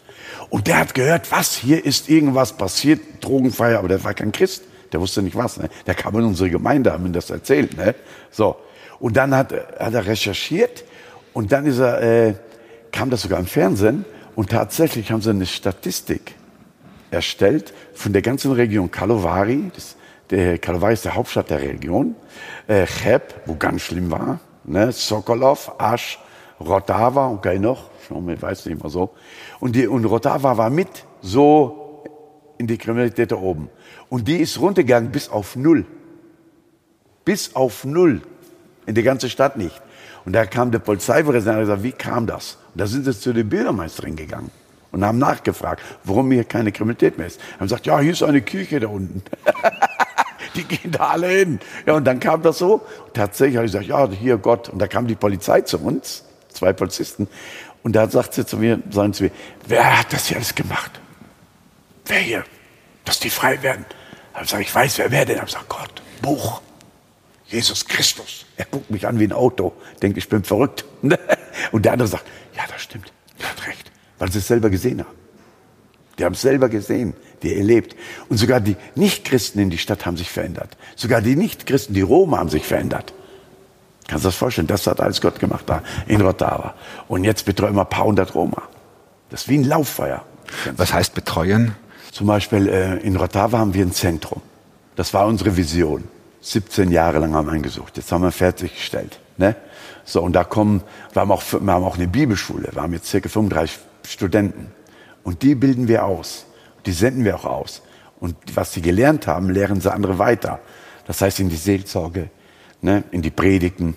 Und 0.51 0.67
der 0.67 0.79
hat 0.79 0.95
gehört, 0.95 1.31
was, 1.31 1.55
hier 1.55 1.85
ist 1.85 2.09
irgendwas 2.09 2.57
passiert, 2.57 3.01
Drogenfeier, 3.21 3.79
aber 3.79 3.89
der 3.89 4.03
war 4.03 4.15
kein 4.15 4.33
Christ, 4.33 4.65
der 4.93 5.01
wusste 5.01 5.23
nicht 5.23 5.37
was. 5.37 5.59
Ne? 5.59 5.69
Der 5.87 5.95
kam 5.95 6.17
in 6.19 6.25
unsere 6.25 6.51
Gemeinde, 6.51 6.93
haben 6.93 7.07
ihm 7.07 7.13
das 7.13 7.31
erzählt. 7.31 7.77
Ne? 7.77 7.95
So. 8.33 8.57
Und 8.99 9.17
dann 9.17 9.35
hat, 9.35 9.53
hat 9.53 9.95
er 9.95 10.07
recherchiert 10.07 10.85
und 11.35 11.53
dann 11.53 11.67
ist 11.67 11.79
er, 11.79 12.01
äh, 12.01 12.35
kam 12.93 13.11
das 13.11 13.23
sogar 13.23 13.39
im 13.39 13.47
Fernsehen 13.47 14.05
und 14.35 14.51
tatsächlich 14.51 15.13
haben 15.13 15.21
sie 15.21 15.31
eine 15.31 15.47
Statistik 15.47 16.35
erstellt 17.11 17.75
von 17.93 18.13
der 18.13 18.23
ganzen 18.23 18.53
Region 18.53 18.91
Kalovari. 18.91 19.71
Das, 19.75 19.97
der 20.31 20.59
Kalovari 20.59 20.95
ist 20.95 21.05
der 21.05 21.15
Hauptstadt 21.15 21.51
der 21.51 21.61
Region. 21.61 22.15
Äh, 22.67 22.87
Cheb, 22.87 23.35
wo 23.47 23.57
ganz 23.57 23.83
schlimm 23.83 24.11
war. 24.11 24.41
Ne? 24.65 24.91
Sokolov, 24.93 25.73
Asch, 25.79 26.19
Rotava, 26.61 27.29
okay 27.29 27.59
noch, 27.59 27.91
ich 28.09 28.43
weiß 28.43 28.67
nicht 28.67 28.83
mehr 28.83 28.91
so. 28.91 29.11
Und, 29.61 29.77
die, 29.77 29.87
und 29.87 30.05
Rotava 30.05 30.57
war 30.57 30.71
mit 30.71 31.05
so 31.21 32.05
in 32.59 32.67
die 32.67 32.79
Kriminalität 32.79 33.33
da 33.33 33.37
oben. 33.37 33.69
Und 34.09 34.29
die 34.29 34.37
ist 34.37 34.61
runtergegangen 34.61 35.11
bis 35.11 35.29
auf 35.29 35.57
Null. 35.57 35.85
Bis 37.25 37.55
auf 37.55 37.85
Null. 37.85 38.23
In 38.87 38.95
der 38.95 39.05
ganzen 39.05 39.31
Stadt 39.31 39.57
nicht. 39.57 39.81
Und 40.25 40.33
da 40.33 40.47
kam 40.47 40.71
der 40.71 40.79
Polizeipräsident 40.79 41.57
und 41.57 41.63
hat 41.63 41.69
gesagt, 41.69 41.83
wie 41.83 41.93
kam 41.93 42.27
das? 42.27 42.59
Und 42.73 42.81
da 42.81 42.87
sind 42.87 43.05
sie 43.05 43.19
zu 43.19 43.33
der 43.33 43.45
Bürgermeisterin 43.45 44.17
gegangen 44.17 44.51
und 44.95 45.05
haben 45.05 45.19
nachgefragt, 45.19 45.83
warum 46.05 46.31
hier 46.31 46.45
keine 46.45 46.73
Kriminalität 46.73 47.19
mehr 47.19 47.27
ist. 47.27 47.41
Haben 47.55 47.65
gesagt, 47.65 47.87
ja, 47.87 47.99
hier 48.01 48.13
ist 48.13 48.23
eine 48.23 48.41
Kirche 48.43 48.81
da 48.81 48.89
unten. 48.89 49.23
die 50.55 50.65
gehen 50.65 50.93
da 50.93 51.09
alle 51.09 51.29
hin. 51.29 51.61
Ja, 51.85 51.95
und 51.95 52.05
dann 52.05 52.21
kam 52.21 52.43
das 52.43 52.59
so. 52.59 52.83
Tatsächlich 53.13 53.57
habe 53.57 53.67
ich 53.67 53.73
gesagt, 53.73 53.89
ja, 53.89 54.09
hier 54.09 54.39
Gott. 54.39 54.69
Und 54.69 54.79
da 54.79 54.87
kam 54.87 55.07
die 55.07 55.17
Polizei 55.17 55.63
zu 55.63 55.79
uns, 55.79 56.25
zwei 56.49 56.73
Polizisten. 56.73 57.29
Und 57.83 57.97
da 57.97 58.09
sagt 58.09 58.35
sie 58.35 58.47
zu 58.47 58.57
mir, 58.57 58.81
sagen 58.91 59.13
zu 59.13 59.25
mir, 59.25 59.31
wer 59.67 59.99
hat 59.99 60.13
das 60.13 60.29
hier 60.29 60.37
alles 60.37 60.55
gemacht? 60.55 60.93
Wer 62.07 62.21
hier? 62.21 62.45
Dass 63.05 63.19
die 63.19 63.31
frei 63.31 63.63
werden. 63.63 63.85
Da 64.33 64.41
habe 64.41 64.45
ich 64.45 64.51
gesagt, 64.51 64.63
ich 64.63 64.75
weiß, 64.75 64.99
wer 64.99 65.11
wer 65.11 65.25
denn? 65.25 65.37
Da 65.37 65.41
habe 65.43 65.51
ich 65.51 65.55
gesagt, 65.55 65.69
Gott, 65.69 66.03
Buch. 66.23 66.63
Jesus 67.55 67.87
Christus. 67.87 68.45
Er 68.57 68.67
guckt 68.67 68.91
mich 68.91 69.07
an 69.07 69.19
wie 69.19 69.25
ein 69.25 69.33
Auto, 69.33 69.73
denkt, 70.03 70.19
ich 70.19 70.29
bin 70.29 70.45
verrückt. 70.45 70.85
Und 71.73 71.85
der 71.85 71.93
andere 71.93 72.09
sagt, 72.09 72.25
ja, 72.57 72.63
das 72.71 72.83
stimmt, 72.83 73.13
er 73.39 73.51
hat 73.51 73.67
recht, 73.67 73.91
weil 74.19 74.31
sie 74.31 74.39
es 74.39 74.47
selber 74.47 74.71
gesehen 74.71 75.01
haben. 75.01 75.15
Die 76.19 76.25
haben 76.25 76.35
es 76.35 76.43
selber 76.43 76.69
gesehen, 76.69 77.15
die 77.43 77.57
erlebt. 77.57 77.97
Und 78.29 78.37
sogar 78.37 78.61
die 78.61 78.77
Nichtchristen 78.95 79.61
in 79.61 79.71
die 79.71 79.79
Stadt 79.79 80.07
haben 80.07 80.17
sich 80.17 80.31
verändert. 80.31 80.77
Sogar 80.95 81.21
die 81.21 81.35
Nichtchristen, 81.35 81.95
die 81.95 82.03
Roma 82.03 82.39
haben 82.39 82.51
sich 82.51 82.65
verändert. 82.65 83.13
Kannst 84.07 84.25
du 84.25 84.29
das 84.29 84.37
vorstellen? 84.37 84.67
Das 84.67 84.87
hat 84.87 85.01
alles 85.01 85.21
Gott 85.21 85.41
gemacht 85.41 85.65
da 85.67 85.83
in 86.07 86.21
Rotava. 86.21 86.75
Und 87.09 87.25
jetzt 87.25 87.47
betreuen 87.47 87.75
wir 87.75 87.83
ein 87.83 87.89
paar 87.89 88.05
hundert 88.05 88.35
Roma. 88.35 88.63
Das 89.31 89.43
ist 89.43 89.49
wie 89.49 89.59
ein 89.59 89.65
Lauffeuer. 89.65 90.25
Was 90.77 90.93
heißt 90.93 91.15
betreuen? 91.15 91.75
Zum 92.13 92.27
Beispiel 92.27 92.69
äh, 92.69 92.99
in 92.99 93.17
Rotava 93.17 93.59
haben 93.59 93.75
wir 93.75 93.85
ein 93.85 93.93
Zentrum. 93.93 94.43
Das 94.95 95.15
war 95.15 95.27
unsere 95.27 95.57
Vision. 95.57 96.05
17 96.45 96.91
Jahre 96.91 97.19
lang 97.19 97.35
haben 97.35 97.47
wir 97.47 97.53
eingesucht. 97.53 97.97
Jetzt 97.97 98.13
haben 98.13 98.23
wir 98.23 98.31
fertiggestellt. 98.31 99.19
Ne? 99.39 99.57
So, 100.05 100.23
und 100.23 100.35
da 100.35 100.45
kommen, 100.45 100.83
wir 101.13 101.23
haben, 101.23 101.33
auch, 101.33 101.43
wir 101.53 101.73
haben 101.73 101.85
auch 101.85 101.97
eine 101.97 102.07
Bibelschule. 102.07 102.69
Wir 102.73 102.83
haben 102.83 102.93
jetzt 102.93 103.09
circa 103.09 103.29
35 103.29 103.79
Studenten. 104.07 104.71
Und 105.23 105.43
die 105.43 105.55
bilden 105.55 105.89
wir 105.89 106.05
aus. 106.05 106.45
Die 106.85 106.93
senden 106.93 107.25
wir 107.25 107.37
auch 107.37 107.47
aus. 107.47 107.83
Und 108.21 108.37
was 108.55 108.75
sie 108.75 108.83
gelernt 108.83 109.27
haben, 109.27 109.49
lehren 109.49 109.81
sie 109.81 109.93
andere 109.93 110.19
weiter. 110.19 110.61
Das 111.07 111.21
heißt 111.23 111.41
in 111.41 111.49
die 111.49 111.57
Seelsorge, 111.57 112.31
ne? 112.83 113.05
in 113.11 113.23
die 113.23 113.31
Predigten. 113.31 113.97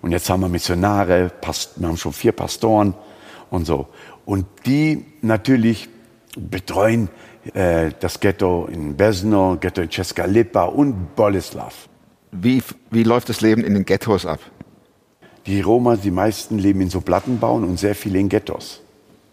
Und 0.00 0.12
jetzt 0.12 0.30
haben 0.30 0.40
wir 0.40 0.48
Missionare, 0.48 1.30
Past 1.40 1.80
wir 1.80 1.88
haben 1.88 1.96
schon 1.96 2.12
vier 2.12 2.32
Pastoren 2.32 2.94
und 3.50 3.66
so. 3.66 3.88
Und 4.24 4.46
die 4.66 5.04
natürlich 5.20 5.88
betreuen 6.36 7.08
äh, 7.54 7.90
das 8.00 8.20
Ghetto 8.20 8.68
in 8.70 8.96
Besno, 8.96 9.56
Ghetto 9.60 9.82
in 9.82 9.88
Česká 9.88 10.26
Lipa 10.26 10.64
und 10.64 11.14
Boleslav. 11.16 11.88
Wie, 12.32 12.62
wie 12.90 13.04
läuft 13.04 13.28
das 13.28 13.40
Leben 13.40 13.64
in 13.64 13.74
den 13.74 13.84
Ghettos 13.84 14.26
ab? 14.26 14.40
Die 15.46 15.60
Roma, 15.60 15.96
die 15.96 16.10
meisten 16.10 16.58
leben 16.58 16.80
in 16.82 16.90
so 16.90 17.00
Plattenbauen 17.00 17.64
und 17.64 17.78
sehr 17.78 17.94
viele 17.94 18.18
in 18.18 18.28
Ghettos. 18.28 18.82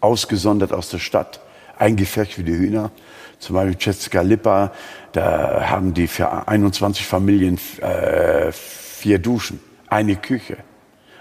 Ausgesondert 0.00 0.72
aus 0.72 0.88
der 0.88 0.98
Stadt, 0.98 1.40
eingefärbt 1.78 2.38
wie 2.38 2.44
die 2.44 2.56
Hühner. 2.56 2.90
Zum 3.38 3.54
Beispiel 3.54 3.76
Česká 3.76 4.22
Lipa, 4.22 4.72
da 5.12 5.68
haben 5.68 5.92
die 5.92 6.06
für 6.06 6.48
21 6.48 7.06
Familien 7.06 7.58
äh, 7.82 8.50
vier 8.50 9.18
Duschen, 9.18 9.60
eine 9.88 10.16
Küche. 10.16 10.56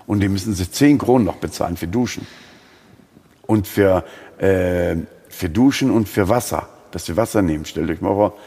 Und 0.08 0.22
die 0.22 0.30
müssen 0.30 0.54
sie 0.54 0.70
10 0.70 0.98
Kronen 0.98 1.26
noch 1.26 1.38
bezahlen 1.38 1.76
für 1.76 1.88
Duschen. 1.88 2.26
Und 3.46 3.68
für, 3.68 4.06
äh, 4.38 4.96
für 5.28 5.50
Duschen 5.50 5.92
und 5.92 6.08
für 6.08 6.30
Wasser, 6.30 6.70
dass 6.96 7.04
sie 7.04 7.18
Wasser 7.18 7.42
nehmen. 7.42 7.66
Stellt 7.66 7.90
euch 7.90 8.00
mal 8.00 8.14
vor. 8.14 8.38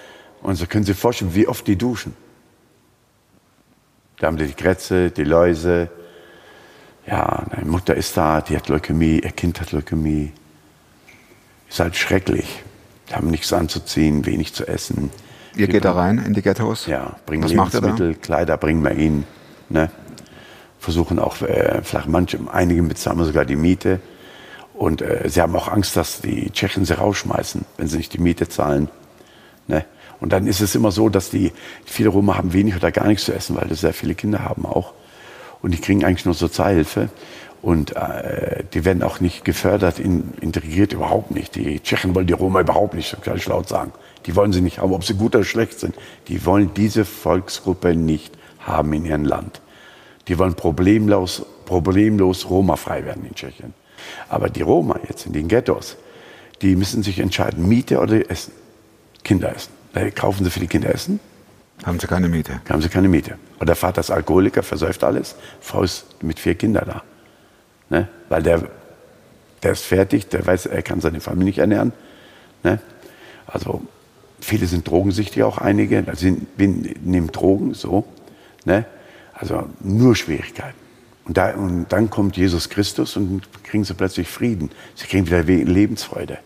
Und 0.40 0.54
so 0.54 0.64
können 0.66 0.82
Sie 0.82 0.92
sich 0.92 1.00
vorstellen, 1.00 1.34
wie 1.34 1.46
oft 1.46 1.66
die 1.66 1.76
duschen. 1.76 2.16
Da 4.18 4.26
haben 4.26 4.38
die 4.38 4.46
die 4.46 4.54
Krätze, 4.54 5.10
die 5.10 5.24
Läuse. 5.24 5.90
Ja, 7.06 7.44
meine 7.50 7.66
Mutter 7.66 7.94
ist 7.94 8.16
da, 8.16 8.40
die 8.40 8.56
hat 8.56 8.70
Leukämie, 8.70 9.20
ihr 9.20 9.32
Kind 9.32 9.60
hat 9.60 9.72
Leukämie. 9.72 10.32
Ist 11.68 11.80
halt 11.80 11.94
schrecklich. 11.94 12.62
Die 13.10 13.14
haben 13.14 13.28
nichts 13.28 13.52
anzuziehen, 13.52 14.24
wenig 14.24 14.54
zu 14.54 14.66
essen. 14.66 15.10
Ihr 15.54 15.66
Die 15.66 15.72
geht 15.72 15.84
da 15.84 15.92
rein 15.92 16.16
in 16.16 16.32
die 16.32 16.40
Ghettos? 16.40 16.86
ja, 16.86 17.16
bringen 17.26 17.44
Was? 17.44 17.50
Lebensmittel, 17.50 18.14
Kleider 18.14 18.56
bringen 18.56 18.82
wir 18.82 18.92
ihnen. 18.92 19.24
Ne? 19.68 19.90
Versuchen 20.78 21.18
auch, 21.18 21.42
äh, 21.42 21.82
vielleicht 21.82 22.08
manche, 22.08 22.38
einige 22.50 22.82
bezahlen 22.82 23.18
wir 23.18 23.26
sogar 23.26 23.44
die 23.44 23.56
Miete. 23.56 24.00
Und 24.78 25.02
äh, 25.02 25.28
sie 25.28 25.42
haben 25.42 25.56
auch 25.56 25.68
Angst, 25.68 25.96
dass 25.96 26.20
die 26.20 26.50
Tschechen 26.52 26.84
sie 26.84 26.96
rausschmeißen, 26.96 27.64
wenn 27.76 27.88
sie 27.88 27.96
nicht 27.96 28.12
die 28.12 28.20
Miete 28.20 28.48
zahlen. 28.48 28.88
Ne? 29.66 29.84
Und 30.20 30.32
dann 30.32 30.46
ist 30.46 30.60
es 30.60 30.76
immer 30.76 30.92
so, 30.92 31.08
dass 31.08 31.30
die, 31.30 31.52
viele 31.84 32.10
Roma 32.10 32.36
haben 32.36 32.52
wenig 32.52 32.76
oder 32.76 32.92
gar 32.92 33.08
nichts 33.08 33.24
zu 33.24 33.34
essen, 33.34 33.56
weil 33.56 33.74
sehr 33.74 33.92
viele 33.92 34.14
Kinder 34.14 34.44
haben 34.44 34.64
auch. 34.64 34.94
Und 35.62 35.72
die 35.72 35.80
kriegen 35.80 36.04
eigentlich 36.04 36.24
nur 36.24 36.34
Sozialhilfe. 36.34 37.08
Und 37.60 37.96
äh, 37.96 38.62
die 38.72 38.84
werden 38.84 39.02
auch 39.02 39.18
nicht 39.18 39.44
gefördert, 39.44 39.98
in, 39.98 40.32
integriert 40.40 40.92
überhaupt 40.92 41.32
nicht. 41.32 41.56
Die 41.56 41.80
Tschechen 41.80 42.14
wollen 42.14 42.28
die 42.28 42.32
Roma 42.32 42.60
überhaupt 42.60 42.94
nicht, 42.94 43.12
das 43.12 43.20
kann 43.20 43.36
ich 43.36 43.46
laut 43.46 43.68
sagen. 43.68 43.92
Die 44.26 44.36
wollen 44.36 44.52
sie 44.52 44.60
nicht 44.60 44.78
haben, 44.78 44.92
ob 44.92 45.02
sie 45.02 45.14
gut 45.14 45.34
oder 45.34 45.44
schlecht 45.44 45.80
sind. 45.80 45.96
Die 46.28 46.46
wollen 46.46 46.70
diese 46.74 47.04
Volksgruppe 47.04 47.96
nicht 47.96 48.32
haben 48.60 48.92
in 48.92 49.04
ihrem 49.04 49.24
Land. 49.24 49.60
Die 50.28 50.38
wollen 50.38 50.54
problemlos, 50.54 51.44
problemlos 51.66 52.48
Roma-frei 52.48 53.04
werden 53.04 53.26
in 53.26 53.34
Tschechien. 53.34 53.74
Aber 54.28 54.48
die 54.50 54.62
Roma 54.62 54.98
jetzt 55.08 55.26
in 55.26 55.32
den 55.32 55.48
Ghettos, 55.48 55.96
die 56.62 56.76
müssen 56.76 57.02
sich 57.02 57.18
entscheiden, 57.20 57.68
Miete 57.68 57.98
oder 58.00 58.30
Essen. 58.30 58.52
Kinder 59.24 59.54
essen. 59.54 59.72
Da 59.92 60.08
kaufen 60.10 60.44
sie 60.44 60.50
für 60.50 60.60
die 60.60 60.66
Kinder 60.68 60.92
Essen, 60.94 61.20
Haben 61.84 61.98
sie 62.00 62.06
keine 62.06 62.28
Miete. 62.28 62.60
haben 62.68 62.80
sie 62.82 62.88
keine 62.88 63.08
Miete. 63.08 63.36
Und 63.58 63.68
der 63.68 63.76
Vater 63.76 64.00
ist 64.00 64.10
Alkoholiker, 64.10 64.62
versäuft 64.62 65.04
alles. 65.04 65.34
Frau 65.60 65.82
ist 65.82 66.22
mit 66.22 66.38
vier 66.38 66.54
Kindern 66.54 66.84
da. 66.86 67.02
Ne? 67.90 68.08
Weil 68.28 68.42
der, 68.42 68.68
der 69.62 69.72
ist 69.72 69.84
fertig, 69.84 70.28
der 70.28 70.46
weiß, 70.46 70.66
er 70.66 70.82
kann 70.82 71.00
seine 71.00 71.20
Familie 71.20 71.44
nicht 71.46 71.58
ernähren. 71.58 71.92
Ne? 72.62 72.80
Also 73.46 73.82
viele 74.40 74.66
sind 74.66 74.88
drogensüchtig, 74.88 75.42
auch 75.42 75.58
einige. 75.58 76.04
Wen- 76.56 76.94
nehmen 77.04 77.30
Drogen, 77.32 77.74
so. 77.74 78.04
Ne? 78.64 78.84
Also 79.34 79.68
nur 79.80 80.16
Schwierigkeiten. 80.16 80.78
Und, 81.28 81.36
da, 81.36 81.54
und 81.54 81.86
dann 81.90 82.08
kommt 82.08 82.38
Jesus 82.38 82.70
Christus 82.70 83.16
und 83.16 83.42
kriegen 83.62 83.84
sie 83.84 83.92
plötzlich 83.92 84.26
Frieden. 84.28 84.70
Sie 84.94 85.06
kriegen 85.06 85.26
wieder 85.26 85.42
Lebensfreude. 85.42 86.38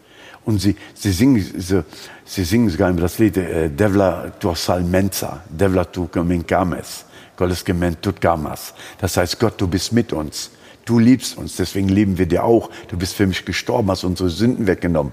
Und 0.44 0.58
sie, 0.60 0.76
sie, 0.94 1.12
singen, 1.12 1.44
so, 1.56 1.84
sie 2.24 2.42
singen 2.42 2.68
sogar 2.68 2.92
das 2.94 3.20
Lied 3.20 3.36
äh, 3.36 3.70
Devla 3.70 4.32
tu 4.40 4.52
salmenza, 4.56 5.44
Devla 5.48 5.84
tu 5.84 6.08
minkames, 6.24 7.04
Gottes 7.36 7.64
gemeint 7.64 8.02
tut 8.02 8.20
gamas. 8.20 8.74
Das 8.98 9.16
heißt, 9.16 9.38
Gott, 9.38 9.60
du 9.60 9.68
bist 9.68 9.92
mit 9.92 10.12
uns. 10.12 10.50
Du 10.84 10.98
liebst 10.98 11.38
uns, 11.38 11.54
deswegen 11.54 11.88
lieben 11.88 12.18
wir 12.18 12.26
dir 12.26 12.42
auch. 12.42 12.68
Du 12.88 12.96
bist 12.98 13.14
für 13.14 13.26
mich 13.26 13.44
gestorben, 13.44 13.88
hast 13.88 14.02
unsere 14.02 14.30
Sünden 14.30 14.66
weggenommen. 14.66 15.12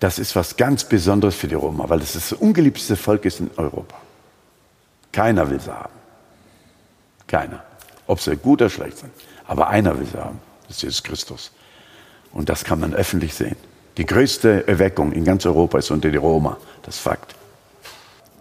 Das 0.00 0.18
ist 0.18 0.34
was 0.34 0.56
ganz 0.56 0.84
Besonderes 0.84 1.34
für 1.34 1.48
die 1.48 1.56
Roma, 1.56 1.90
weil 1.90 2.00
es 2.00 2.14
das 2.14 2.32
ungeliebteste 2.32 2.96
Volk 2.96 3.26
ist 3.26 3.40
in 3.40 3.50
Europa. 3.58 3.96
Keiner 5.12 5.50
will 5.50 5.60
sie 5.60 5.74
haben. 5.74 5.92
Keiner. 7.26 7.67
Ob 8.08 8.20
sie 8.20 8.36
gut 8.36 8.60
oder 8.60 8.70
schlecht 8.70 8.98
sind. 8.98 9.12
Aber 9.46 9.68
einer 9.68 9.96
will 9.98 10.06
sie 10.06 10.18
haben. 10.18 10.40
Das 10.66 10.78
ist 10.78 10.82
Jesus 10.82 11.02
Christus. 11.04 11.52
Und 12.32 12.48
das 12.48 12.64
kann 12.64 12.80
man 12.80 12.92
öffentlich 12.94 13.34
sehen. 13.34 13.56
Die 13.96 14.04
größte 14.06 14.66
Erweckung 14.66 15.12
in 15.12 15.24
ganz 15.24 15.46
Europa 15.46 15.78
ist 15.78 15.90
unter 15.92 16.10
die 16.10 16.16
Roma. 16.18 16.56
Das 16.82 16.96
ist 16.96 17.00
Fakt. 17.00 17.34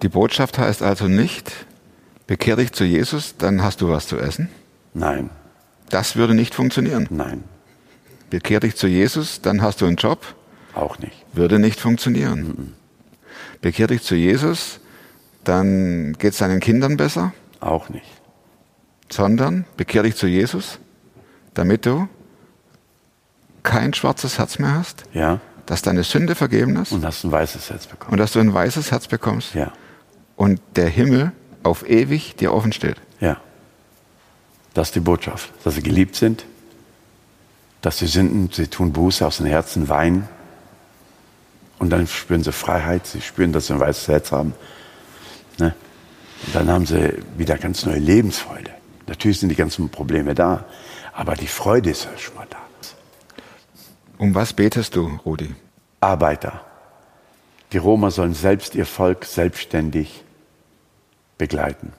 Die 0.02 0.10
Botschaft 0.10 0.58
heißt 0.58 0.82
also 0.84 1.08
nicht, 1.08 1.52
bekehr 2.28 2.56
dich 2.56 2.72
zu 2.72 2.84
Jesus, 2.84 3.36
dann 3.38 3.62
hast 3.64 3.82
du 3.82 3.90
was 3.90 4.08
zu 4.08 4.18
essen. 4.18 4.50
Nein, 4.94 5.30
Das 5.90 6.16
würde 6.16 6.34
nicht 6.34 6.54
funktionieren. 6.56 7.08
nein, 7.10 7.44
Bekehr 8.30 8.60
dich 8.60 8.76
zu 8.76 8.88
Jesus, 8.88 9.42
dann 9.42 9.62
hast 9.62 9.80
du 9.82 9.86
einen 9.86 9.96
Job. 9.96 10.20
auch 10.76 11.00
nicht. 11.00 11.16
Würde 11.34 11.60
nicht 11.60 11.80
funktionieren. 11.80 12.76
Bekehr 13.62 13.88
dich 13.88 14.04
zu 14.04 14.16
Jesus, 14.16 14.80
dann 15.46 16.14
geht 16.20 16.34
es 16.34 16.40
deinen 16.40 16.60
Kindern 16.60 16.98
besser, 16.98 17.34
Auch 17.60 17.90
nicht. 17.90 18.06
Sondern 19.10 19.66
bekehr 19.78 20.04
dich 20.04 20.16
zu 20.16 20.28
Jesus, 20.28 20.80
damit 21.54 21.86
du 21.86 22.08
kein 23.64 23.94
schwarzes 23.94 24.38
Herz 24.38 24.60
mehr 24.60 24.74
hast, 24.76 25.04
Ja? 25.14 25.40
dass 25.66 25.82
deine 25.82 26.04
Sünde 26.04 26.34
vergeben 26.36 26.78
ist 26.78 26.94
Und 26.94 27.04
hast 27.06 27.26
ein 27.26 27.32
weißes 27.32 27.70
Herz 27.70 27.88
bekommen. 27.88 28.14
und 28.14 28.18
dass 28.20 28.32
du 28.32 28.40
ein 28.40 28.54
weißes 28.54 28.92
Herz 28.92 29.08
bekommst 29.08 29.54
Ja, 29.54 29.74
und 30.38 30.62
der 30.76 30.88
Himmel 30.90 31.32
auf 31.64 31.88
ewig 31.90 32.36
dir 32.38 32.54
offen 32.54 32.72
steht. 32.72 32.98
ja. 33.20 33.38
Das 34.74 34.90
ist 34.90 34.96
die 34.96 35.00
Botschaft. 35.00 35.52
Dass 35.64 35.74
sie 35.74 35.82
geliebt 35.82 36.16
sind, 36.16 36.46
dass 37.82 37.98
sie 37.98 38.06
Sünden, 38.06 38.52
sie 38.54 38.68
tun 38.68 38.94
Buße 38.94 39.26
aus 39.26 39.38
dem 39.38 39.48
Herzen, 39.48 39.90
weinen. 39.90 40.30
Und 41.80 41.90
dann 41.90 42.06
spüren 42.06 42.44
sie 42.44 42.52
Freiheit, 42.52 43.08
sie 43.08 43.22
spüren, 43.22 43.52
dass 43.54 43.68
sie 43.68 43.74
ein 43.74 43.80
weißes 43.80 44.08
Herz 44.08 44.32
haben. 44.32 44.54
Ne? 45.58 45.74
Und 46.46 46.54
dann 46.56 46.70
haben 46.70 46.86
sie 46.86 47.12
wieder 47.38 47.58
ganz 47.58 47.88
neue 47.88 47.98
Lebensfreude. 47.98 48.70
Natürlich 49.08 49.40
sind 49.40 49.50
die 49.50 49.56
ganzen 49.56 49.90
Probleme 49.90 50.36
da, 50.36 50.66
aber 51.14 51.36
die 51.36 51.48
Freude 51.48 51.90
ist 51.90 52.06
ja 52.06 52.18
schon 52.18 52.36
mal 52.36 52.48
da. 52.50 52.58
Um 54.18 54.34
was 54.34 54.54
betest 54.54 54.96
du, 54.96 55.20
Rudi? 55.26 55.54
Arbeiter. 56.00 56.62
Die 57.72 57.78
Roma 57.78 58.12
sollen 58.12 58.34
selbst 58.34 58.76
ihr 58.76 58.86
Volk 58.86 59.26
selbstständig 59.26 60.24
begleiten. 61.38 61.94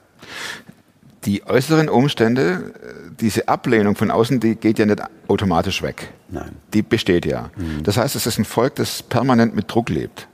Die 1.25 1.45
äußeren 1.45 1.89
Umstände, 1.89 2.73
äh, 2.81 3.15
diese 3.19 3.47
Ablehnung 3.47 3.95
von 3.95 4.09
außen, 4.09 4.39
die 4.39 4.55
geht 4.55 4.79
ja 4.79 4.85
nicht 4.85 5.01
automatisch 5.27 5.81
weg. 5.81 6.11
Nein. 6.29 6.55
Die 6.73 6.81
besteht 6.81 7.25
ja. 7.25 7.49
Das 7.83 7.97
heißt, 7.97 8.15
es 8.15 8.25
ist 8.25 8.37
ein 8.37 8.45
Volk, 8.45 8.75
das 8.75 9.03
permanent 9.03 9.55
mit 9.55 9.71
Druck 9.71 9.89
lebt. 9.89 10.27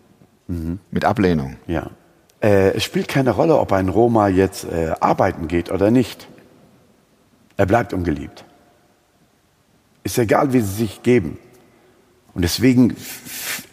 Mit 0.91 1.05
Ablehnung. 1.05 1.57
Ja. 1.65 1.89
Äh, 2.41 2.73
es 2.75 2.83
spielt 2.83 3.07
keine 3.07 3.31
Rolle, 3.31 3.57
ob 3.57 3.71
ein 3.71 3.89
Roma 3.89 4.27
jetzt 4.27 4.65
äh, 4.65 4.93
arbeiten 4.99 5.47
geht 5.47 5.71
oder 5.71 5.89
nicht. 5.89 6.27
Er 7.57 7.65
bleibt 7.65 7.93
ungeliebt. 7.93 8.43
Ist 10.03 10.17
egal, 10.17 10.53
wie 10.53 10.61
sie 10.61 10.73
sich 10.73 11.03
geben. 11.03 11.37
Und 12.33 12.41
deswegen 12.41 12.95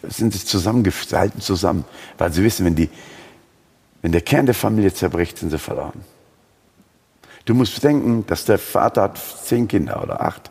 sind 0.03 0.33
sie 0.33 0.45
zusammengehalten 0.45 1.41
zusammen, 1.41 1.83
weil 2.17 2.31
sie 2.31 2.43
wissen, 2.43 2.65
wenn, 2.65 2.75
die, 2.75 2.89
wenn 4.01 4.13
der 4.13 4.21
Kern 4.21 4.45
der 4.45 4.55
Familie 4.55 4.93
zerbricht, 4.93 5.37
sind 5.37 5.49
sie 5.49 5.59
verloren. 5.59 6.01
Du 7.45 7.53
musst 7.53 7.83
denken, 7.83 8.25
dass 8.25 8.45
der 8.45 8.57
Vater 8.57 9.03
hat 9.03 9.19
zehn 9.43 9.67
Kinder 9.67 10.01
oder 10.01 10.21
acht. 10.21 10.49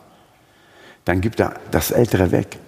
Dann 1.05 1.21
gibt 1.21 1.39
er 1.39 1.55
das 1.71 1.89
Ältere 1.89 2.31
weg. 2.31 2.59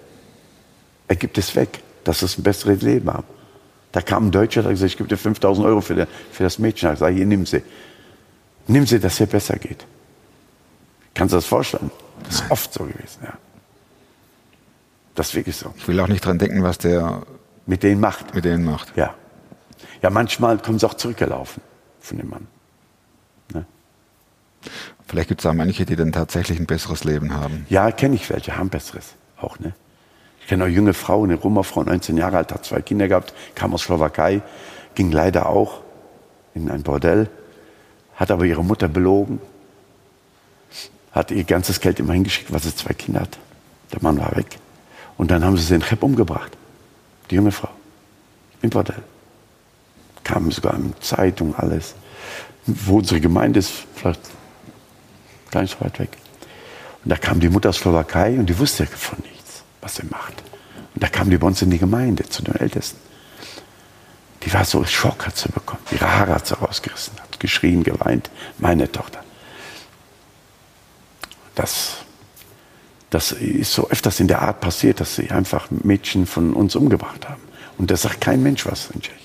Er 1.08 1.16
gibt 1.16 1.38
es 1.38 1.56
weg, 1.56 1.82
dass 2.04 2.24
es 2.24 2.38
ein 2.40 2.44
besseres 2.44 2.82
Leben 2.82 3.14
haben. 3.14 3.28
Da 3.92 4.02
kam 4.02 4.28
ein 4.28 4.32
Deutscher, 4.32 4.62
der 4.62 4.72
hat 4.72 4.76
gesagt, 4.76 4.92
ich 4.92 4.98
gebe 4.98 5.08
dir 5.08 5.18
5000 5.18 5.66
Euro 5.68 5.80
für, 5.80 5.96
der, 5.96 6.08
für 6.32 6.44
das 6.44 6.58
Mädchen. 6.58 6.92
Ich 6.92 7.00
sage, 7.00 7.16
hier, 7.16 7.26
nimm 7.26 7.46
sie. 7.46 7.62
Nimm 8.68 8.88
sie, 8.88 9.00
dass 9.00 9.14
es 9.14 9.20
ihr 9.22 9.28
besser 9.28 9.58
geht. 9.58 9.86
Kannst 11.16 11.34
du 11.34 11.38
das 11.38 11.46
vorstellen? 11.46 11.90
Das 12.26 12.36
ist 12.42 12.52
oft 12.52 12.72
so 12.72 12.84
gewesen, 12.84 13.22
ja. 13.24 13.34
Das 15.16 15.30
ist 15.30 15.36
wirklich 15.36 15.56
so. 15.56 15.74
Ich 15.78 15.88
will 15.88 16.00
auch 16.00 16.08
nicht 16.08 16.24
dran 16.24 16.38
denken, 16.38 16.62
was 16.62 16.78
der 16.78 17.24
Mit 17.66 17.82
denen 17.82 18.00
macht. 18.00 18.36
mit 18.36 18.46
denen 18.46 18.64
macht. 18.66 18.96
Ja. 18.96 19.16
Ja, 20.04 20.10
manchmal 20.12 20.60
kommen 20.60 20.78
sie 20.78 20.86
auch 20.86 20.94
zurückgelaufen 20.94 21.64
von 22.00 22.18
dem 22.18 22.30
Mann. 22.30 22.48
Vielleicht 25.08 25.30
gibt 25.30 25.42
es 25.42 25.46
auch 25.46 25.54
manche, 25.54 25.86
die 25.86 25.96
dann 25.96 26.12
tatsächlich 26.12 26.60
ein 26.60 26.66
besseres 26.66 27.04
Leben 27.04 27.34
haben. 27.34 27.66
Ja, 27.70 27.92
kenne 27.92 28.16
ich 28.16 28.30
welche, 28.30 28.58
haben 28.58 28.70
Besseres. 28.70 29.14
Auch, 29.38 29.60
ne? 29.60 29.74
Ich 30.42 30.48
kenne 30.48 30.64
auch 30.64 30.68
junge 30.68 30.94
Frau, 30.94 31.24
eine 31.24 31.36
Roma-Frau, 31.36 31.84
19 31.84 32.18
Jahre 32.18 32.38
alt, 32.38 32.52
hat 32.52 32.66
zwei 32.66 32.82
Kinder 32.82 33.08
gehabt, 33.08 33.34
kam 33.54 33.74
aus 33.74 33.84
Slowakei, 33.84 34.42
ging 34.96 35.12
leider 35.12 35.48
auch 35.48 35.82
in 36.54 36.70
ein 36.72 36.84
Bordell, 36.84 37.30
hat 38.16 38.32
aber 38.32 38.46
ihre 38.46 38.64
Mutter 38.64 38.88
belogen, 38.88 39.40
hat 41.16 41.32
ihr 41.32 41.46
ganzes 41.46 41.80
Geld 41.80 42.00
immer 42.00 42.14
hingeschickt, 42.14 42.52
weil 42.52 42.62
sie 42.62 42.76
zwei 42.76 42.94
Kinder 42.94 43.22
hat. 43.22 43.40
Der 43.94 44.04
Mann 44.04 44.20
war 44.20 44.36
weg. 44.36 44.60
Und 45.18 45.32
dann 45.32 45.44
haben 45.44 45.58
sie 45.58 45.74
in 45.74 45.82
Cheb 45.82 46.04
umgebracht. 46.04 46.52
Die 47.32 47.36
junge 47.36 47.54
Frau. 47.54 47.70
Im 48.62 48.70
Bordell. 48.70 49.02
Kam 50.26 50.52
sogar 50.52 50.76
in 50.76 50.94
Zeitung, 51.00 51.56
alles. 51.56 51.96
Wo 52.66 52.98
unsere 52.98 53.22
Gemeinde 53.22 53.60
ist, 53.60 53.72
vielleicht 53.96 54.20
gar 55.52 55.62
nicht 55.62 55.78
so 55.78 55.86
weit 55.86 55.98
weg. 56.00 56.18
Und 57.04 57.12
da 57.12 57.16
kam 57.16 57.40
die 57.40 57.50
Mutter 57.50 57.70
aus 57.70 57.78
Slowakei 57.78 58.38
und 58.38 58.48
die 58.48 58.58
wusste 58.60 58.86
von 58.86 59.20
nichts, 59.20 59.64
was 59.80 59.96
sie 59.96 60.06
macht. 60.08 60.44
Und 60.94 61.04
da 61.04 61.08
kam 61.08 61.30
die 61.30 61.38
bei 61.38 61.48
uns 61.48 61.62
in 61.62 61.70
die 61.70 61.78
Gemeinde 61.78 62.28
zu 62.28 62.44
den 62.44 62.56
Ältesten. 62.56 63.00
Die 64.44 64.54
war 64.54 64.66
so 64.66 64.84
Schock, 64.84 65.28
hat 65.28 65.38
sie 65.38 65.50
bekommen. 65.50 65.82
Ihre 65.92 66.12
Haare 66.12 66.34
hat 66.34 66.48
sie 66.48 66.56
rausgerissen, 66.56 67.14
hat 67.20 67.40
geschrien, 67.40 67.84
geweint. 67.84 68.30
Meine 68.58 68.92
Tochter. 68.92 69.25
Das, 71.56 71.98
das 73.10 73.32
ist 73.32 73.74
so 73.74 73.90
öfters 73.90 74.20
in 74.20 74.28
der 74.28 74.42
Art 74.42 74.62
passiert, 74.62 75.00
dass 75.00 75.16
sie 75.16 75.32
einfach 75.32 75.70
Mädchen 75.72 76.26
von 76.26 76.54
uns 76.54 76.76
umgebracht 76.76 77.28
haben. 77.28 77.42
Und 77.78 77.92
da 77.92 77.98
sagt 77.98 78.22
kein 78.22 78.44
Mensch 78.44 78.66
was 78.66 78.90
in 78.92 79.02
Tschechien. 79.02 79.22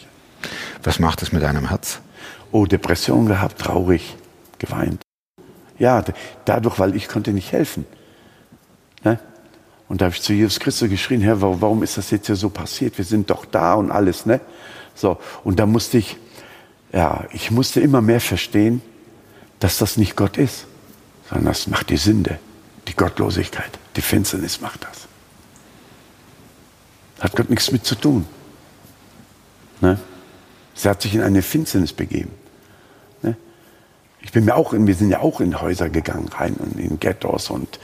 Was 0.83 0.99
macht 0.99 1.23
es 1.23 1.33
mit 1.33 1.43
deinem 1.43 1.69
Herz? 1.69 2.01
Oh, 2.53 2.67
Depression 2.67 3.27
gehabt, 3.27 3.61
traurig, 3.61 4.17
geweint. 4.59 5.03
Ja, 5.79 6.03
dadurch, 6.45 6.79
weil 6.79 6.95
ich 6.97 7.09
konnte 7.09 7.33
nicht 7.33 7.53
helfen. 7.53 7.87
Ne? 9.05 9.19
Und 9.89 10.01
da 10.01 10.07
habe 10.07 10.15
ich 10.15 10.23
zu 10.23 10.33
Jesus 10.33 10.61
Christus 10.61 10.89
geschrien, 10.89 11.21
Herr, 11.21 11.41
wa- 11.41 11.57
warum 11.61 11.83
ist 11.83 11.97
das 11.97 12.11
jetzt 12.11 12.27
hier 12.27 12.37
so 12.37 12.51
passiert? 12.51 12.97
Wir 12.99 13.05
sind 13.05 13.31
doch 13.31 13.45
da 13.45 13.75
und 13.75 13.91
alles, 13.91 14.27
ne? 14.27 14.41
So, 14.95 15.19
und 15.43 15.59
da 15.59 15.67
musste 15.67 15.99
ich, 15.99 16.17
ja, 16.93 17.25
ich 17.33 17.51
musste 17.51 17.81
immer 17.81 18.01
mehr 18.01 18.21
verstehen, 18.21 18.83
dass 19.59 19.79
das 19.79 19.97
nicht 19.97 20.17
Gott 20.17 20.37
ist, 20.37 20.67
sondern 21.31 21.47
das 21.47 21.69
macht 21.69 21.91
die 21.91 21.97
Sünde, 21.97 22.39
die 22.89 22.95
Gottlosigkeit, 22.95 23.71
die 23.97 24.03
Finsternis 24.03 24.61
macht 24.61 24.85
das. 24.85 25.07
Hat 27.21 27.37
Gott 27.37 27.51
nichts 27.51 27.71
mit 27.71 27.87
zu 27.87 27.95
tun. 27.95 28.27
Ne? 29.81 29.99
Sie 30.75 30.89
hat 30.89 31.03
sich 31.03 31.15
in 31.15 31.23
eine 31.23 31.43
Finsternis 31.43 31.93
begeben. 31.93 32.33
Ne? 33.23 33.37
Ich 34.23 34.33
bin 34.33 34.45
mir 34.45 34.57
auch 34.57 34.73
in, 34.73 34.87
wir 34.87 34.95
sind 34.95 35.11
ja 35.11 35.21
auch 35.21 35.41
in 35.41 35.61
Häuser 35.61 35.89
gegangen, 35.89 36.29
rein 36.29 36.55
und 36.55 36.79
in 36.79 36.99
Ghettos 36.99 37.51
und 37.51 37.79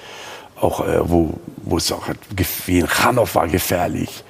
auch, 0.56 0.86
äh, 0.86 1.08
wo, 1.08 1.38
wo 1.58 1.76
es 1.76 1.92
auch, 1.92 2.08
wie 2.66 2.78
in 2.78 2.88
Hanov 2.88 3.34
war 3.34 3.46
gefährlich. 3.46 4.24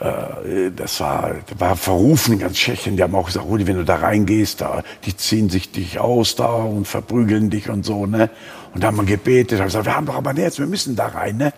Äh, 0.00 0.70
das 0.74 1.00
war, 1.00 1.36
war 1.58 1.76
verrufen 1.76 2.34
in 2.34 2.38
ganz 2.38 2.56
Tschechien. 2.56 2.96
Die 2.96 3.02
haben 3.02 3.14
auch 3.14 3.26
gesagt, 3.26 3.46
Rudi, 3.46 3.66
wenn 3.66 3.76
du 3.76 3.84
da 3.84 3.96
reingehst, 3.96 4.60
da, 4.60 4.82
die 5.04 5.16
ziehen 5.16 5.50
sich 5.50 5.72
dich 5.72 5.98
aus 5.98 6.34
da 6.34 6.46
und 6.46 6.86
verprügeln 6.86 7.50
dich 7.50 7.68
und 7.68 7.84
so, 7.84 8.06
ne? 8.06 8.30
Und 8.74 8.82
da 8.82 8.88
haben 8.88 8.96
wir 8.96 9.04
gebetet, 9.04 9.58
haben 9.58 9.66
gesagt, 9.66 9.84
wir 9.84 9.94
haben 9.94 10.06
doch 10.06 10.16
aber 10.16 10.32
Herz, 10.32 10.58
wir 10.58 10.66
müssen 10.66 10.96
da 10.96 11.06
rein, 11.06 11.36
ne? 11.36 11.52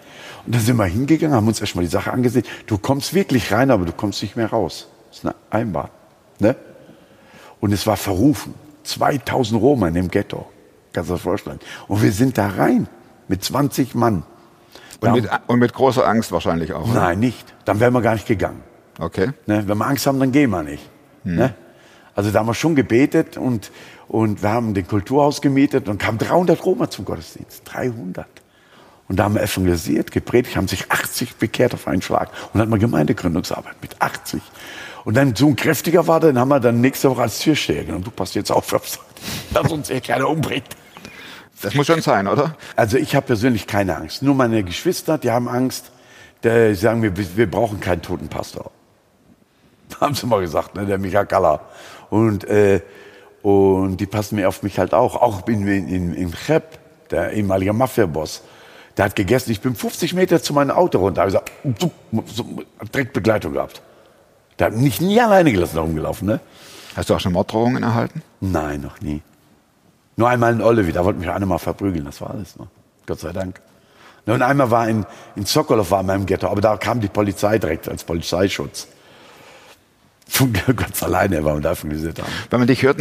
Und 0.46 0.54
dann 0.54 0.62
sind 0.62 0.76
wir 0.76 0.84
hingegangen, 0.84 1.34
haben 1.34 1.48
uns 1.48 1.60
erstmal 1.60 1.84
die 1.84 1.90
Sache 1.90 2.12
angesehen. 2.12 2.44
Du 2.66 2.76
kommst 2.76 3.14
wirklich 3.14 3.52
rein, 3.52 3.70
aber 3.70 3.84
du 3.84 3.92
kommst 3.92 4.20
nicht 4.22 4.36
mehr 4.36 4.48
raus. 4.48 4.88
Das 5.08 5.18
ist 5.18 5.24
eine 5.24 5.34
Einbahn, 5.50 5.90
ne? 6.40 6.56
Und 7.60 7.72
es 7.72 7.86
war 7.86 7.96
verrufen. 7.96 8.54
2000 8.82 9.60
Roma 9.60 9.88
in 9.88 9.94
dem 9.94 10.08
Ghetto. 10.08 10.46
Kannst 10.92 11.08
du 11.08 11.14
das 11.14 11.22
vorstellen? 11.22 11.60
Und 11.88 12.02
wir 12.02 12.12
sind 12.12 12.36
da 12.36 12.48
rein 12.48 12.88
mit 13.28 13.42
20 13.42 13.94
Mann. 13.94 14.24
Und 15.00 15.12
mit, 15.12 15.30
und 15.46 15.58
mit 15.58 15.72
großer 15.72 16.06
Angst 16.06 16.32
wahrscheinlich 16.32 16.72
auch. 16.72 16.88
oder? 16.90 17.00
Nein, 17.00 17.20
nicht. 17.20 17.54
Dann 17.64 17.80
wären 17.80 17.92
wir 17.92 18.02
gar 18.02 18.14
nicht 18.14 18.26
gegangen. 18.26 18.62
Okay. 18.98 19.30
Ne? 19.46 19.64
Wenn 19.66 19.78
wir 19.78 19.86
Angst 19.86 20.06
haben, 20.06 20.20
dann 20.20 20.32
gehen 20.32 20.50
wir 20.50 20.62
nicht. 20.62 20.88
Ne? 21.24 21.54
Also 22.14 22.30
da 22.30 22.40
haben 22.40 22.46
wir 22.46 22.54
schon 22.54 22.74
gebetet 22.74 23.36
und, 23.36 23.72
und 24.08 24.42
wir 24.42 24.50
haben 24.50 24.74
den 24.74 24.86
Kulturhaus 24.86 25.40
gemietet 25.40 25.88
und 25.88 25.98
kamen 25.98 26.18
300 26.18 26.64
Roma 26.64 26.90
zum 26.90 27.04
Gottesdienst. 27.04 27.62
300. 27.64 28.26
Und 29.08 29.18
da 29.18 29.24
haben 29.24 29.34
wir 29.34 29.42
evangelisiert, 29.42 30.12
gepredigt, 30.12 30.56
haben 30.56 30.68
sich 30.68 30.90
80 30.90 31.36
bekehrt 31.36 31.74
auf 31.74 31.88
einen 31.88 32.02
Schlag. 32.02 32.28
Und 32.28 32.54
dann 32.54 32.62
hatten 32.62 32.70
wir 32.70 32.78
Gemeindegründungsarbeit 32.78 33.76
mit 33.82 34.00
80. 34.00 34.40
Und 35.04 35.16
dann 35.16 35.34
so 35.34 35.48
ein 35.48 35.56
kräftiger 35.56 36.06
war, 36.06 36.20
den 36.20 36.38
haben 36.38 36.48
wir 36.48 36.60
dann 36.60 36.80
nächste 36.80 37.10
Woche 37.10 37.22
als 37.22 37.38
Türsteher 37.40 37.84
genommen. 37.84 38.04
Du 38.04 38.10
passt 38.10 38.34
jetzt 38.34 38.50
auf, 38.50 38.66
dass 39.52 39.72
uns 39.72 39.88
hier 39.88 40.00
keiner 40.00 40.28
umbringt. 40.28 40.64
Das 41.62 41.74
muss 41.74 41.86
schon 41.86 42.02
sein, 42.02 42.26
oder? 42.26 42.56
Also 42.76 42.96
ich 42.98 43.14
habe 43.14 43.26
persönlich 43.26 43.66
keine 43.66 43.96
Angst. 43.96 44.22
Nur 44.22 44.34
meine 44.34 44.62
Geschwister, 44.64 45.18
die 45.18 45.30
haben 45.30 45.48
Angst. 45.48 45.90
Die 46.42 46.74
sagen 46.74 47.00
mir, 47.00 47.16
wir, 47.16 47.36
wir 47.36 47.50
brauchen 47.50 47.80
keinen 47.80 48.02
toten 48.02 48.28
Pastor. 48.28 48.70
Haben 50.00 50.14
sie 50.14 50.26
mal 50.26 50.40
gesagt, 50.40 50.74
ne, 50.74 50.84
der 50.84 50.98
Michael 50.98 51.26
Galler. 51.26 51.60
Und, 52.10 52.44
äh, 52.44 52.82
und 53.42 53.96
die 53.98 54.06
passen 54.06 54.36
mir 54.36 54.48
auf 54.48 54.62
mich 54.62 54.78
halt 54.78 54.92
auch. 54.92 55.16
Auch 55.16 55.46
in, 55.48 55.66
in, 55.66 56.14
in 56.14 56.32
Cheb, 56.32 56.78
der 57.10 57.32
ehemalige 57.32 57.72
Mafia-Boss. 57.72 58.42
Der 58.96 59.06
hat 59.06 59.16
gegessen. 59.16 59.52
Ich 59.52 59.60
bin 59.60 59.74
50 59.74 60.14
Meter 60.14 60.42
zu 60.42 60.52
meinem 60.52 60.72
Auto 60.72 60.98
runter. 60.98 61.22
Hab 61.22 61.28
gesagt, 61.28 61.52
direkt 62.94 63.12
Begleitung 63.12 63.54
gehabt. 63.54 63.82
Der 64.58 64.68
hat 64.68 64.74
mich 64.74 65.00
nie 65.00 65.20
alleine 65.20 65.50
gelassen, 65.50 65.76
da 65.76 65.82
rumgelaufen. 65.82 66.28
Ne? 66.28 66.40
Hast 66.94 67.10
du 67.10 67.14
auch 67.14 67.20
schon 67.20 67.32
Morddrohungen 67.32 67.82
erhalten? 67.82 68.22
Nein, 68.40 68.82
noch 68.82 69.00
nie. 69.00 69.22
Nur 70.16 70.28
einmal 70.28 70.52
in 70.52 70.62
Ollewi, 70.62 70.92
da 70.92 71.04
wollte 71.04 71.18
mich 71.20 71.28
einer 71.28 71.46
mal 71.46 71.58
verprügeln, 71.58 72.04
das 72.04 72.20
war 72.20 72.30
alles. 72.30 72.56
Ne? 72.56 72.66
Gott 73.06 73.20
sei 73.20 73.32
Dank. 73.32 73.60
Und 74.26 74.40
einmal 74.42 74.70
war 74.70 74.88
in, 74.88 75.04
in 75.36 75.44
Sokolov 75.44 75.90
war 75.90 76.00
in 76.00 76.06
meinem 76.06 76.26
Ghetto, 76.26 76.48
aber 76.48 76.60
da 76.60 76.76
kam 76.76 77.00
die 77.00 77.08
Polizei 77.08 77.58
direkt 77.58 77.88
als 77.88 78.04
Polizeischutz. 78.04 78.88
Von 80.26 80.52
ganz 80.76 81.02
alleine, 81.02 81.44
weil 81.44 81.56
wir 81.56 81.60
da 81.60 81.70
organisiert 81.70 82.18
haben. 82.18 82.32
Wenn 82.48 82.60
man 82.60 82.66
dich 82.66 82.82
hört, 82.82 82.98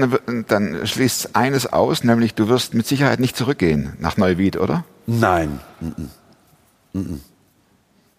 dann- 0.50 0.86
schließt 0.86 1.36
eines 1.36 1.72
aus, 1.72 2.04
nämlich 2.04 2.36
du 2.36 2.50
wirst 2.50 2.74
mit 2.74 2.86
Sicherheit 2.86 3.20
nicht 3.22 3.38
zurückgehen 3.38 3.94
nach 4.00 4.18
Neuwied, 4.18 4.58
oder? 4.58 4.84
Nein. 5.08 5.60
Mhm. 5.80 6.10
Mhm. 6.92 7.22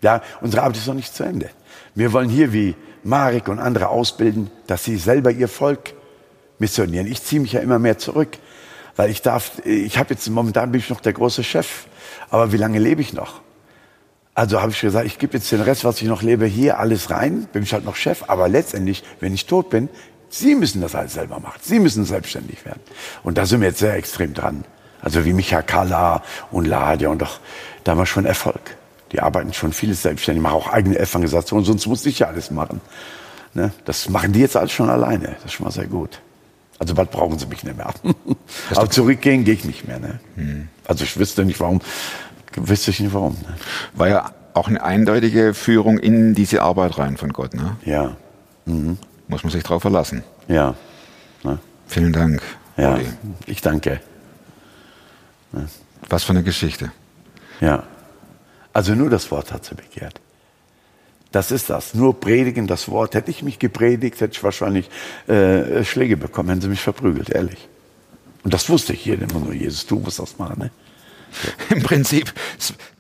Ja, 0.01 0.23
unsere 0.41 0.63
Arbeit 0.63 0.79
ist 0.79 0.87
noch 0.87 0.95
nicht 0.95 1.15
zu 1.15 1.23
Ende. 1.23 1.51
Wir 1.95 2.13
wollen 2.13 2.29
hier 2.31 2.53
wie 2.55 2.75
Marek 3.03 3.49
und 3.49 3.59
andere 3.59 3.89
ausbilden, 3.89 4.51
dass 4.67 4.85
sie 4.85 4.97
selber 4.97 5.31
ihr 5.31 5.49
Volk 5.49 5.93
missionieren. 6.59 7.07
Ich 7.07 7.23
ziehe 7.23 7.41
mich 7.43 7.53
ja 7.53 7.61
immer 7.61 7.79
mehr 7.79 7.99
zurück, 7.99 8.39
weil 8.97 9.11
ich 9.11 9.23
darf, 9.23 9.53
ich 9.65 9.99
habe 9.99 10.15
jetzt 10.15 10.29
momentan 10.29 10.73
bin 10.73 10.81
ich 10.81 10.91
noch 10.91 11.01
der 11.01 11.13
große 11.13 11.45
Chef, 11.45 11.87
aber 12.31 12.53
wie 12.53 12.57
lange 12.57 12.79
lebe 12.79 13.01
ich 13.01 13.13
noch? 13.13 13.41
Also 14.35 14.61
habe 14.61 14.73
ich 14.73 14.81
gesagt, 14.81 15.07
ich 15.07 15.19
gebe 15.19 15.35
jetzt 15.35 15.51
den 15.53 15.61
Rest, 15.61 15.85
was 15.85 16.03
ich 16.03 16.09
noch 16.09 16.23
lebe, 16.23 16.47
hier 16.47 16.79
alles 16.79 17.11
rein, 17.11 17.49
bin 17.53 17.63
ich 17.63 17.73
halt 17.73 17.85
noch 17.85 17.97
Chef, 17.97 18.25
aber 18.27 18.49
letztendlich, 18.49 19.05
wenn 19.21 19.33
ich 19.33 19.47
tot 19.47 19.71
bin, 19.71 19.89
Sie 20.35 20.57
müssen 20.57 20.81
das 20.81 20.97
alles 20.97 21.15
selber 21.15 21.39
machen. 21.39 21.61
Sie 21.63 21.79
müssen 21.79 22.05
selbstständig 22.05 22.65
werden. 22.65 22.81
Und 23.23 23.39
da 23.39 23.47
sind 23.47 23.61
wir 23.61 23.69
jetzt 23.69 23.79
sehr 23.79 23.95
extrem 23.95 24.35
dran. 24.35 24.65
Also 25.01 25.25
wie 25.25 25.33
Micha 25.33 25.63
Kalla 25.63 26.25
und 26.51 26.65
Ladia 26.65 27.09
und 27.09 27.23
doch, 27.23 27.39
da 27.85 27.93
haben 27.93 27.99
wir 27.99 28.07
schon 28.07 28.25
Erfolg. 28.25 28.77
Die 29.13 29.21
arbeiten 29.21 29.53
schon 29.53 29.73
vieles 29.73 30.03
selbstständig, 30.03 30.43
machen 30.43 30.57
auch 30.57 30.73
eigene 30.73 30.99
Evangelisation, 30.99 31.65
sonst 31.65 31.87
muss 31.87 32.05
ich 32.05 32.19
ja 32.19 32.27
alles 32.27 32.51
machen. 32.51 32.81
Ne? 33.53 33.73
Das 33.85 34.09
machen 34.09 34.33
die 34.33 34.41
jetzt 34.41 34.57
alles 34.57 34.73
schon 34.73 34.91
alleine. 34.91 35.37
Das 35.37 35.45
ist 35.45 35.53
schon 35.53 35.65
mal 35.67 35.71
sehr 35.71 35.87
gut. 35.87 36.21
Also 36.79 36.95
bald 36.95 37.11
brauchen 37.11 37.39
sie 37.39 37.47
mich 37.47 37.63
nicht 37.65 37.77
mehr. 37.77 37.93
Aber 38.75 38.91
zurückgehen 38.91 39.45
gehe 39.45 39.55
ich 39.55 39.65
nicht 39.65 39.87
mehr. 39.87 39.99
Ne? 40.01 40.69
Also 40.87 41.05
ich 41.05 41.17
wüsste 41.19 41.45
nicht 41.45 41.61
warum. 41.61 41.81
Wüsste 42.57 42.91
ich 42.91 43.01
nicht 43.01 43.15
warum. 43.15 43.35
Ne? 43.35 43.55
War 43.95 44.09
ja 44.09 44.33
auch 44.55 44.69
eine 44.69 44.83
eindeutige 44.83 45.55
Führung 45.55 45.99
in 45.99 46.35
diese 46.35 46.63
Arbeit 46.63 46.99
rein 46.99 47.17
von 47.17 47.33
Gott, 47.33 47.55
ne? 47.55 47.77
Ja, 47.85 48.17
Muss 48.67 49.43
man 49.43 49.51
sich 49.53 49.63
drauf 49.65 49.83
verlassen. 49.83 50.23
ja, 50.49 50.75
ne? 51.43 51.59
Vielen 51.87 52.13
Dank. 52.13 52.43
ja. 52.77 52.93
Rudi. 52.95 53.07
Ich 53.47 53.61
danke. 53.61 54.01
Was 56.09 56.25
für 56.25 56.31
eine 56.31 56.43
Geschichte. 56.43 56.91
Ja. 57.61 57.85
Also 58.73 58.95
nur 58.95 59.11
das 59.11 59.31
Wort 59.31 59.53
hat 59.53 59.65
sie 59.65 59.75
begehrt. 59.75 60.21
Das 61.35 61.51
ist 61.51 61.69
das. 61.69 61.95
Nur 61.95 62.21
predigen 62.21 62.69
das 62.69 62.89
Wort. 62.89 63.17
Hätte 63.17 63.33
ich 63.33 63.43
mich 63.43 63.59
gepredigt, 63.59 64.21
hätte 64.21 64.35
ich 64.35 64.45
wahrscheinlich 64.45 64.89
äh, 65.27 65.83
Schläge 65.83 66.17
bekommen, 66.17 66.51
hätten 66.51 66.61
sie 66.61 66.69
mich 66.69 66.81
verprügelt, 66.81 67.29
ehrlich. 67.31 67.69
Und 68.45 68.55
das 68.55 68.69
wusste 68.69 68.93
ich 68.93 69.01
hier 69.01 69.21
immer 69.21 69.41
nur. 69.41 69.53
Jesus, 69.53 69.85
du 69.85 69.99
musst 69.99 70.21
das 70.21 70.39
machen. 70.39 70.61
Ne? 70.61 70.71
Im 71.71 71.83
Prinzip 71.83 72.33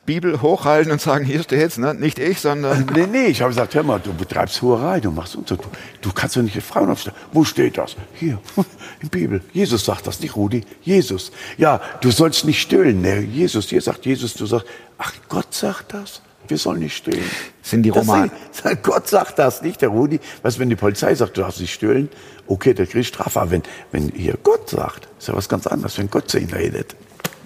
Bibel 0.04 0.42
hochhalten 0.42 0.90
und 0.90 1.00
sagen, 1.00 1.24
hier 1.24 1.44
steht's, 1.44 1.78
ne? 1.78 1.94
nicht 1.94 2.18
ich, 2.18 2.40
sondern 2.40 2.86
Nee, 2.92 3.06
nee, 3.06 3.26
ich 3.26 3.40
habe 3.40 3.50
gesagt, 3.50 3.72
hör 3.76 3.84
mal, 3.84 4.00
du 4.00 4.12
betreibst 4.12 4.60
Huerei, 4.62 4.98
du 4.98 5.12
machst 5.12 5.36
und 5.36 5.48
so. 5.48 5.54
Du, 5.54 5.64
du 6.00 6.12
kannst 6.12 6.36
doch 6.36 6.42
nicht 6.42 6.56
die 6.56 6.60
Frauen 6.60 6.90
aufstellen. 6.90 7.16
Wo 7.32 7.44
steht 7.44 7.78
das? 7.78 7.94
Hier, 8.14 8.40
in 8.56 8.64
der 9.00 9.08
Bibel. 9.10 9.42
Jesus 9.52 9.84
sagt 9.84 10.08
das, 10.08 10.18
nicht 10.18 10.34
Rudi. 10.34 10.64
Jesus. 10.82 11.30
Ja, 11.56 11.80
du 12.00 12.10
sollst 12.10 12.44
nicht 12.46 12.60
stöhlen. 12.60 13.00
Nee, 13.00 13.20
Jesus, 13.20 13.68
hier 13.68 13.80
sagt 13.80 14.04
Jesus, 14.06 14.34
du 14.34 14.44
sagst, 14.44 14.66
ach, 14.98 15.12
Gott 15.28 15.54
sagt 15.54 15.94
das? 15.94 16.20
Wir 16.48 16.58
sollen 16.58 16.80
nicht 16.80 16.96
stöhlen. 16.96 17.24
Sind 17.62 17.82
die 17.84 17.90
Das 17.90 17.98
Roman- 18.06 18.30
sagt- 18.52 18.82
Gott 18.82 19.08
sagt 19.08 19.38
das, 19.38 19.62
nicht 19.62 19.80
der 19.82 19.88
Rudi. 19.88 20.18
Du, 20.42 20.58
wenn 20.58 20.68
die 20.68 20.76
Polizei 20.76 21.14
sagt, 21.14 21.36
du 21.36 21.40
darfst 21.40 21.60
nicht 21.60 21.72
stöhlen, 21.72 22.08
okay, 22.46 22.74
der 22.74 22.86
kriegt 22.86 23.06
Strafe. 23.06 23.40
Aber 23.40 23.50
wenn, 23.50 23.62
wenn 23.92 24.10
hier 24.10 24.36
Gott 24.42 24.68
sagt, 24.70 25.08
ist 25.18 25.28
ja 25.28 25.34
was 25.34 25.48
ganz 25.48 25.66
anderes, 25.66 25.96
wenn 25.98 26.10
Gott 26.10 26.28
zu 26.30 26.38
ihnen 26.38 26.52
redet. 26.52 26.94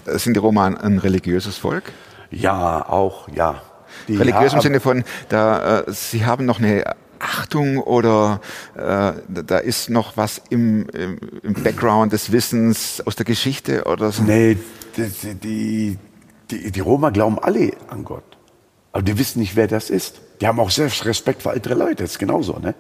sind 0.07 0.35
die 0.35 0.41
Roma 0.41 0.67
ein 0.67 0.99
religiöses 0.99 1.57
Volk? 1.59 1.93
Ja, 2.31 2.89
auch, 2.89 3.29
ja. 3.29 3.63
Die 4.09 4.17
Religiös 4.17 4.53
im 4.53 4.61
Sinne 4.61 4.81
von, 4.81 5.05
da, 5.29 5.81
äh, 5.81 5.93
sie 5.93 6.25
haben 6.27 6.45
noch 6.45 6.59
eine 6.59 6.85
Achtung 7.21 7.79
oder 7.79 8.41
äh, 8.75 8.81
da- 8.81 9.15
da 9.47 9.59
ist 9.59 9.91
noch 9.91 10.17
was 10.17 10.41
im, 10.51 10.89
im, 10.91 11.19
im 11.43 11.55
Background 11.55 12.13
des 12.13 12.31
Wissens 12.33 13.03
aus 13.07 13.17
der 13.17 13.25
Geschichte 13.27 13.85
oder 13.85 14.13
so. 14.13 14.23
Nee, 14.23 14.57
die, 14.97 15.35
die, 15.35 15.99
die, 16.51 16.71
die 16.71 16.81
Roma 16.81 17.11
glauben 17.11 17.39
alle 17.39 17.73
an 17.89 18.05
Gott. 18.05 18.25
Aber 18.99 19.05
die 19.05 19.17
wissen 19.17 19.39
nicht, 19.39 19.55
wer 19.55 19.69
das 19.69 19.91
ist. 19.91 20.21
Die 20.41 20.49
haben 20.49 20.59
auch 20.59 20.71
selbst 20.71 21.05
Respekt 21.05 21.43
für 21.43 21.53
ältere 21.53 21.75
Leute, 21.75 22.03
das 22.03 22.11
ist 22.11 22.19
genauso. 22.19 22.59
Ne? 22.59 22.75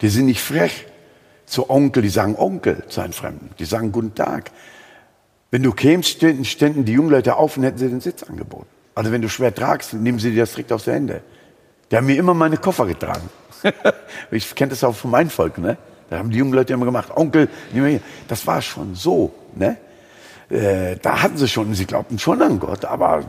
Die 0.00 0.08
sind 0.08 0.26
nicht 0.26 0.40
frech 0.40 0.86
zu 1.44 1.68
Onkel, 1.68 2.04
die 2.04 2.08
sagen 2.08 2.36
Onkel 2.36 2.84
zu 2.86 3.00
einem 3.00 3.12
Fremden. 3.12 3.50
Die 3.58 3.64
sagen 3.64 3.90
Guten 3.90 4.14
Tag. 4.14 4.52
Wenn 5.50 5.64
du 5.64 5.72
kämst, 5.72 6.24
ständen, 6.44 6.84
die 6.84 6.92
jungen 6.92 7.10
Leute 7.10 7.34
auf 7.34 7.56
und 7.56 7.64
hätten 7.64 7.78
sie 7.78 7.88
den 7.88 8.00
Sitz 8.00 8.22
angeboten. 8.22 8.68
Also 8.94 9.10
wenn 9.10 9.22
du 9.22 9.28
schwer 9.28 9.52
tragst, 9.52 9.92
nehmen 9.92 10.20
sie 10.20 10.30
dir 10.30 10.44
das 10.44 10.52
direkt 10.52 10.70
aus 10.70 10.84
der 10.84 10.94
Hände. 10.94 11.22
Die 11.90 11.96
haben 11.96 12.06
mir 12.06 12.16
immer 12.16 12.34
meine 12.34 12.58
Koffer 12.58 12.86
getragen. 12.86 13.28
ich 14.30 14.54
kenne 14.54 14.70
das 14.70 14.84
auch 14.84 14.94
von 14.94 15.10
meinem 15.10 15.30
Volk. 15.30 15.58
Ne? 15.58 15.78
Da 16.10 16.18
haben 16.18 16.30
die 16.30 16.38
jungen 16.38 16.52
Leute 16.52 16.74
immer 16.74 16.84
gemacht, 16.84 17.10
Onkel, 17.12 17.48
nimm 17.72 17.82
mal 17.82 17.90
hier. 17.90 18.00
Das 18.28 18.46
war 18.46 18.62
schon 18.62 18.94
so. 18.94 19.34
Ne? 19.56 19.78
Äh, 20.48 20.94
da 21.02 21.22
hatten 21.22 21.36
sie 21.36 21.48
schon, 21.48 21.74
sie 21.74 21.86
glaubten 21.86 22.20
schon 22.20 22.40
an 22.40 22.60
Gott, 22.60 22.84
aber 22.84 23.24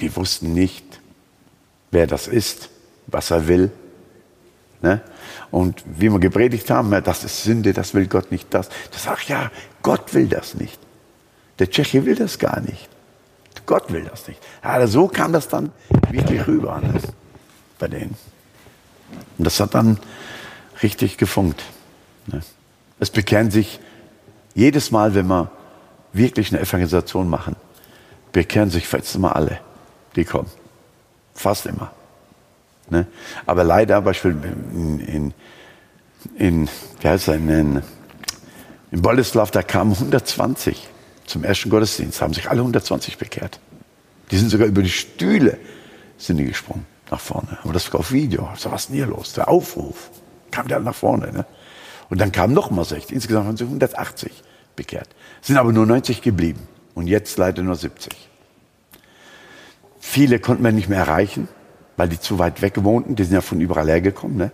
die 0.00 0.16
wussten 0.16 0.54
nicht, 0.54 0.99
wer 1.90 2.06
das 2.06 2.28
ist, 2.28 2.70
was 3.06 3.30
er 3.30 3.48
will. 3.48 3.70
Ne? 4.82 5.00
Und 5.50 5.82
wie 5.86 6.10
wir 6.10 6.18
gepredigt 6.18 6.70
haben, 6.70 6.90
das 7.02 7.24
ist 7.24 7.44
Sünde, 7.44 7.72
das 7.72 7.94
will 7.94 8.06
Gott 8.06 8.30
nicht, 8.30 8.52
das. 8.54 8.68
Das 8.90 9.04
sagt, 9.04 9.28
ja, 9.28 9.50
Gott 9.82 10.14
will 10.14 10.28
das 10.28 10.54
nicht. 10.54 10.78
Der 11.58 11.70
Tscheche 11.70 12.06
will 12.06 12.14
das 12.14 12.38
gar 12.38 12.60
nicht. 12.60 12.88
Gott 13.66 13.92
will 13.92 14.04
das 14.04 14.26
nicht. 14.26 14.40
Ja, 14.64 14.86
so 14.86 15.08
kam 15.08 15.32
das 15.32 15.48
dann 15.48 15.72
wirklich 16.10 16.46
rüber 16.46 16.80
ne? 16.80 17.00
bei 17.78 17.88
denen. 17.88 18.16
Und 19.38 19.44
das 19.44 19.60
hat 19.60 19.74
dann 19.74 19.98
richtig 20.82 21.18
gefunkt. 21.18 21.62
Ne? 22.26 22.40
Es 22.98 23.10
bekehren 23.10 23.50
sich 23.50 23.80
jedes 24.54 24.90
Mal, 24.90 25.14
wenn 25.14 25.26
wir 25.26 25.50
wirklich 26.12 26.52
eine 26.52 26.60
Evangelisation 26.60 27.28
machen, 27.28 27.56
bekehren 28.32 28.70
sich 28.70 28.88
fast 28.88 29.14
immer 29.14 29.36
alle, 29.36 29.60
die 30.16 30.24
kommen. 30.24 30.50
Fast 31.40 31.64
immer. 31.64 31.90
Ne? 32.90 33.06
Aber 33.46 33.64
leider, 33.64 34.02
Beispiel 34.02 34.36
in, 34.74 35.00
in, 35.00 35.34
in, 36.36 36.68
wie 37.00 37.08
heißt 37.08 37.28
das, 37.28 37.36
in, 37.36 37.82
in 38.90 39.02
Boleslav, 39.02 39.50
da 39.50 39.62
kamen 39.62 39.92
120 39.92 40.88
zum 41.24 41.42
ersten 41.42 41.70
Gottesdienst, 41.70 42.20
haben 42.20 42.34
sich 42.34 42.50
alle 42.50 42.60
120 42.60 43.16
bekehrt. 43.16 43.58
Die 44.30 44.36
sind 44.36 44.50
sogar 44.50 44.66
über 44.66 44.82
die 44.82 44.90
Stühle 44.90 45.58
sind 46.18 46.36
die 46.36 46.44
gesprungen. 46.44 46.84
nach 47.10 47.20
vorne. 47.20 47.58
Aber 47.62 47.72
das 47.72 47.90
war 47.90 48.00
auf 48.00 48.12
Video. 48.12 48.50
Sag, 48.58 48.72
was 48.72 48.82
ist 48.82 48.88
denn 48.90 48.96
hier 48.96 49.06
los? 49.06 49.32
Der 49.32 49.48
Aufruf. 49.48 50.10
Kam 50.50 50.68
der 50.68 50.78
nach 50.80 50.94
vorne. 50.94 51.32
Ne? 51.32 51.46
Und 52.10 52.20
dann 52.20 52.32
kamen 52.32 52.52
noch 52.52 52.70
mal 52.70 52.84
60. 52.84 53.12
Insgesamt 53.12 53.46
haben 53.46 53.56
sie 53.56 53.64
180 53.64 54.30
bekehrt. 54.76 55.08
Sind 55.40 55.56
aber 55.56 55.72
nur 55.72 55.86
90 55.86 56.20
geblieben. 56.20 56.68
Und 56.94 57.06
jetzt 57.06 57.38
leider 57.38 57.62
nur 57.62 57.76
70. 57.76 58.29
Viele 60.00 60.38
konnten 60.40 60.64
wir 60.64 60.72
nicht 60.72 60.88
mehr 60.88 60.98
erreichen, 60.98 61.46
weil 61.96 62.08
die 62.08 62.18
zu 62.18 62.38
weit 62.38 62.62
weg 62.62 62.82
wohnten. 62.82 63.14
Die 63.14 63.22
sind 63.24 63.34
ja 63.34 63.40
von 63.42 63.60
überall 63.60 63.86
hergekommen. 63.88 64.36
Ne? 64.38 64.50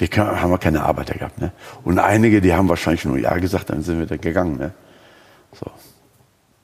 Die 0.00 0.08
können- 0.08 0.40
haben 0.42 0.50
wir 0.50 0.58
keine 0.58 0.82
Arbeiter 0.82 1.14
gehabt. 1.14 1.40
Ne? 1.40 1.52
Und 1.84 1.98
einige, 1.98 2.40
die 2.40 2.52
haben 2.52 2.68
wahrscheinlich 2.68 3.04
nur 3.04 3.16
Ja 3.18 3.36
gesagt, 3.38 3.70
dann 3.70 3.82
sind 3.82 3.98
wir 4.00 4.06
da 4.06 4.16
gegangen. 4.16 4.56
Ne? 4.58 4.72
So. 5.58 5.66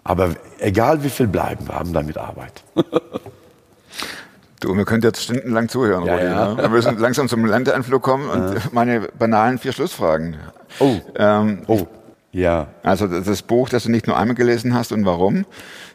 Aber 0.02 0.35
egal 0.59 1.02
wie 1.04 1.09
viel 1.09 1.28
bleiben, 1.28 1.66
wir 1.68 1.74
haben 1.76 1.92
damit 1.92 2.18
Arbeit. 2.18 2.62
Du, 4.61 4.74
wir 4.74 4.85
können 4.87 5.02
jetzt 5.02 5.22
stundenlang 5.22 5.68
zuhören, 5.68 6.07
Ja, 6.07 6.14
Rudi. 6.14 6.24
ja. 6.24 6.54
Ne? 6.54 6.62
Wir 6.62 6.68
müssen 6.70 6.96
langsam 6.98 7.28
zum 7.28 7.44
Landeanflug 7.44 8.02
kommen 8.02 8.30
und 8.30 8.72
meine 8.72 9.00
banalen 9.18 9.59
vier 9.59 9.72
Schlussfragen. 9.72 10.37
Oh. 10.80 10.96
Ähm, 11.16 11.62
Oh. 11.66 11.87
Ja. 12.35 12.66
Also 12.83 13.07
das 13.07 13.42
Buch, 13.42 13.68
das 13.68 13.85
du 13.85 13.90
nicht 13.90 14.07
nur 14.09 14.18
einmal 14.18 14.35
gelesen 14.35 14.75
hast 14.75 14.90
und 14.92 15.07
warum, 15.07 15.47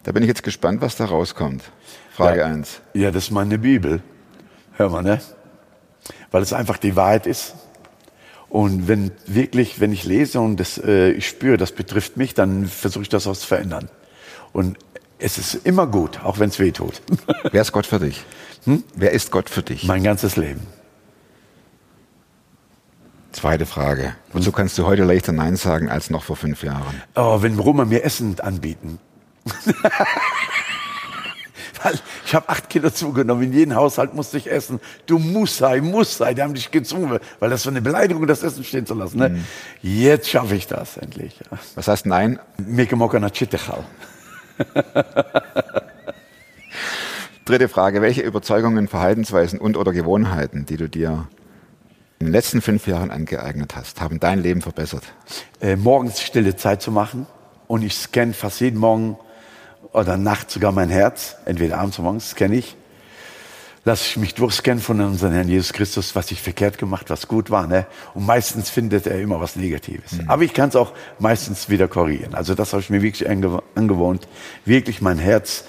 da 0.04 0.14
bin 0.14 0.24
ich 0.24 0.28
jetzt 0.30 0.42
gespannt, 0.42 0.82
was 0.82 0.96
da 0.96 1.06
rauskommt. 1.06 1.64
Frage 2.12 2.40
Ja. 2.40 2.46
1. 2.46 2.82
Ja, 2.94 3.12
das 3.12 3.26
ist 3.26 3.32
meine 3.32 3.60
Bibel. 3.60 4.02
Hör 4.74 4.90
mal, 4.90 5.04
ne? 5.04 5.20
Weil 6.32 6.42
es 6.42 6.54
einfach 6.54 6.78
die 6.78 6.96
Wahrheit 6.96 7.28
ist. 7.28 7.56
Und 8.48 8.88
wenn 8.88 9.12
wirklich, 9.28 9.80
wenn 9.82 9.92
ich 9.92 10.06
lese 10.06 10.40
und 10.40 10.60
das, 10.60 10.78
äh, 10.78 11.12
ich 11.12 11.28
spüre, 11.28 11.58
das 11.58 11.74
betrifft 11.74 12.16
mich, 12.16 12.34
dann 12.34 12.68
versuche 12.68 13.04
ich 13.04 13.10
das 13.10 13.28
auch 13.28 13.36
zu 13.36 13.46
verändern. 13.46 13.90
Und 14.54 14.78
es 15.20 15.38
ist 15.38 15.66
immer 15.66 15.88
gut, 15.88 16.24
auch 16.24 16.40
wenn 16.40 16.50
es 16.50 16.58
weh 16.58 16.72
tut. 16.72 17.02
Wer 17.52 17.62
ist 17.62 17.74
Gott 17.74 17.86
für 17.86 18.00
dich? 18.00 18.24
Wer 18.96 19.12
ist 19.12 19.32
Gott 19.32 19.50
für 19.50 19.62
dich? 19.62 19.84
mein 19.84 20.04
ganzes 20.04 20.38
Leben. 20.38 20.62
Zweite 23.32 23.66
Frage. 23.66 24.16
Wozu 24.34 24.52
kannst 24.52 24.78
du 24.78 24.86
heute 24.86 25.04
leichter 25.04 25.32
Nein 25.32 25.56
sagen 25.56 25.90
als 25.90 26.10
noch 26.10 26.24
vor 26.24 26.36
fünf 26.36 26.64
Jahren? 26.64 27.02
Oh, 27.16 27.42
wenn 27.42 27.58
Roma 27.60 27.86
mir 27.86 28.04
Essen 28.04 28.40
anbieten. 28.40 29.00
Weil 31.84 31.94
ich 32.26 32.36
habe 32.36 32.50
acht 32.50 32.70
Kilo 32.70 32.90
zugenommen. 32.90 33.44
In 33.44 33.54
jedem 33.54 33.76
Haushalt 33.76 34.14
musste 34.14 34.38
ich 34.38 34.52
essen. 34.52 34.82
Du 35.06 35.18
musst 35.18 35.58
sein, 35.58 35.86
musst 35.86 36.18
sein. 36.18 36.36
Die 36.36 36.42
haben 36.42 36.54
dich 36.54 36.72
gezwungen, 36.72 37.20
weil 37.40 37.50
das 37.50 37.66
war 37.66 37.72
eine 37.72 37.82
Beleidigung, 37.82 38.28
das 38.28 38.44
Essen 38.44 38.64
stehen 38.64 38.86
zu 38.86 38.96
lassen. 38.96 39.20
Ne? 39.20 39.40
Jetzt 39.82 40.30
schaffe 40.30 40.56
ich 40.56 40.68
das 40.68 40.98
endlich. 40.98 41.40
Was 41.76 41.88
heißt 41.88 42.06
Nein? 42.06 42.40
Meke 42.58 42.96
moka 42.98 43.20
na. 43.20 43.30
Dritte 47.46 47.70
Frage. 47.70 48.02
Welche 48.02 48.22
Überzeugungen, 48.22 48.88
Verhaltensweisen 48.90 49.60
und 49.60 49.78
oder 49.78 49.94
Gewohnheiten, 49.94 50.66
die 50.66 50.78
du 50.78 50.90
dir 50.90 51.28
in 52.20 52.28
den 52.28 52.34
letzten 52.34 52.62
fünf 52.62 52.86
Jahren 52.86 53.12
angeeignet 53.12 53.76
hast, 53.76 54.02
haben 54.02 54.20
dein 54.20 54.44
Leben 54.44 54.62
verbessert? 54.62 55.04
Äh, 55.62 55.78
morgens 55.78 56.22
stille 56.22 56.56
Zeit 56.56 56.82
zu 56.82 56.92
machen. 56.92 57.26
Und 57.68 57.84
ich 57.84 57.96
scanne 57.96 58.34
fast 58.34 58.60
jeden 58.60 58.80
Morgen 58.80 59.18
oder 59.94 60.18
Nacht 60.18 60.52
sogar 60.52 60.72
mein 60.72 60.90
Herz. 60.90 61.38
Entweder 61.46 61.78
abends 61.78 61.98
oder 61.98 62.06
morgens 62.06 62.32
scanne 62.32 62.56
ich. 62.56 62.76
Lasse 63.86 64.04
ich 64.06 64.18
mich 64.18 64.36
durchscannen 64.36 64.84
von 64.84 65.00
unserem 65.00 65.34
Herrn 65.34 65.48
Jesus 65.48 65.72
Christus, 65.72 66.14
was 66.14 66.30
ich 66.32 66.42
verkehrt 66.42 66.78
gemacht, 66.78 67.10
was 67.10 67.30
gut 67.30 67.50
war. 67.50 67.66
Ne? 67.68 67.86
Und 68.14 68.26
meistens 68.26 68.70
findet 68.70 69.08
er 69.08 69.22
immer 69.22 69.40
was 69.40 69.56
Negatives. 69.56 70.20
Aber 70.28 70.44
ich 70.44 70.54
kann 70.54 70.70
es 70.70 70.76
auch 70.76 70.92
meistens 71.20 71.70
wieder 71.70 71.88
korrigieren. 71.88 72.36
Also 72.36 72.54
das 72.54 72.74
habe 72.74 72.82
ich 72.82 72.90
mir 72.90 73.02
wirklich 73.02 73.30
angew 73.30 73.62
angewohnt. 73.76 74.28
Wirklich 74.66 75.02
mein 75.02 75.18
Herz 75.18 75.64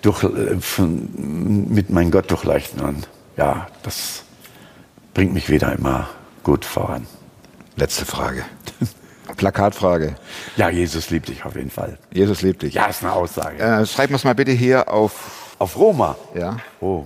durch, 0.00 0.24
äh, 0.24 0.58
von, 0.60 1.68
mit 1.68 1.90
meinem 1.90 2.10
Gott 2.10 2.30
durchleuchten. 2.30 2.80
Und 2.80 3.08
ja, 3.36 3.66
das 3.82 4.24
bringt 5.20 5.34
mich 5.34 5.50
wieder 5.50 5.70
immer 5.74 6.08
gut 6.42 6.64
voran. 6.64 7.06
Letzte 7.76 8.06
Frage. 8.06 8.42
Plakatfrage. 9.36 10.16
Ja, 10.56 10.70
Jesus 10.70 11.10
liebt 11.10 11.28
dich 11.28 11.44
auf 11.44 11.56
jeden 11.56 11.68
Fall. 11.68 11.98
Jesus 12.10 12.40
liebt 12.40 12.62
dich. 12.62 12.72
Ja, 12.72 12.86
ist 12.86 13.02
eine 13.02 13.12
Aussage. 13.12 13.58
Äh, 13.58 13.84
schreib 13.84 14.08
mir's 14.08 14.24
mal 14.24 14.34
bitte 14.34 14.52
hier 14.52 14.90
auf. 14.90 15.54
Auf 15.58 15.76
Roma. 15.76 16.16
Ja. 16.34 16.56
Oh. 16.80 17.04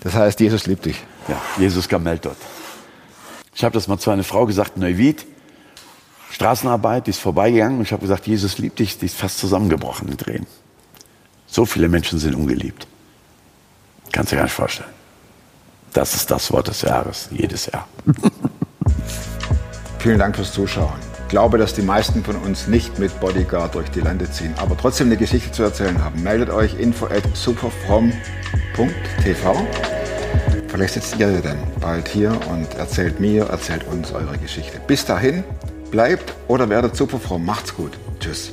Das 0.00 0.14
heißt, 0.14 0.40
Jesus 0.40 0.64
liebt 0.64 0.86
dich. 0.86 1.04
Ja, 1.28 1.42
Jesus 1.58 1.86
Gamel 1.86 2.18
dort. 2.18 2.38
Ich 3.54 3.62
habe 3.62 3.74
das 3.74 3.88
mal 3.88 3.98
zu 3.98 4.10
einer 4.10 4.24
Frau 4.24 4.46
gesagt, 4.46 4.78
Neuwied, 4.78 5.26
Straßenarbeit, 6.30 7.08
die 7.08 7.10
ist 7.10 7.20
vorbeigegangen 7.20 7.76
und 7.76 7.84
ich 7.84 7.92
habe 7.92 8.00
gesagt, 8.00 8.26
Jesus 8.26 8.56
liebt 8.56 8.78
dich, 8.78 8.96
die 8.96 9.04
ist 9.04 9.18
fast 9.18 9.36
zusammengebrochen 9.36 10.08
in 10.08 10.16
Tränen. 10.16 10.46
So 11.48 11.64
viele 11.64 11.88
Menschen 11.88 12.18
sind 12.18 12.34
ungeliebt. 12.34 12.86
Kannst 14.12 14.32
du 14.32 14.36
dir 14.36 14.40
gar 14.40 14.44
nicht 14.44 14.54
vorstellen. 14.54 14.90
Das 15.92 16.14
ist 16.14 16.30
das 16.30 16.52
Wort 16.52 16.68
des 16.68 16.82
Jahres, 16.82 17.28
jedes 17.30 17.66
Jahr. 17.66 17.88
Vielen 19.98 20.18
Dank 20.18 20.36
fürs 20.36 20.52
Zuschauen. 20.52 20.98
Ich 21.22 21.28
glaube, 21.30 21.58
dass 21.58 21.74
die 21.74 21.82
meisten 21.82 22.24
von 22.24 22.36
uns 22.36 22.68
nicht 22.68 22.98
mit 22.98 23.18
Bodyguard 23.20 23.74
durch 23.74 23.90
die 23.90 24.00
Lande 24.00 24.30
ziehen, 24.30 24.54
aber 24.58 24.76
trotzdem 24.76 25.08
eine 25.08 25.16
Geschichte 25.16 25.52
zu 25.52 25.62
erzählen 25.62 26.02
haben. 26.02 26.22
Meldet 26.22 26.50
euch 26.50 26.78
info 26.78 27.06
at 27.06 27.24
superfrom.tv. 27.34 29.66
Vielleicht 30.68 30.94
sitzt 30.94 31.18
ihr 31.18 31.40
dann 31.40 31.58
bald 31.80 32.08
hier 32.08 32.38
und 32.50 32.74
erzählt 32.74 33.20
mir, 33.20 33.46
erzählt 33.46 33.86
uns 33.88 34.12
eure 34.12 34.38
Geschichte. 34.38 34.80
Bis 34.86 35.04
dahin, 35.04 35.44
bleibt 35.90 36.34
oder 36.46 36.68
werdet 36.68 36.96
superfromm. 36.96 37.44
Macht's 37.44 37.74
gut. 37.74 37.92
Tschüss. 38.20 38.52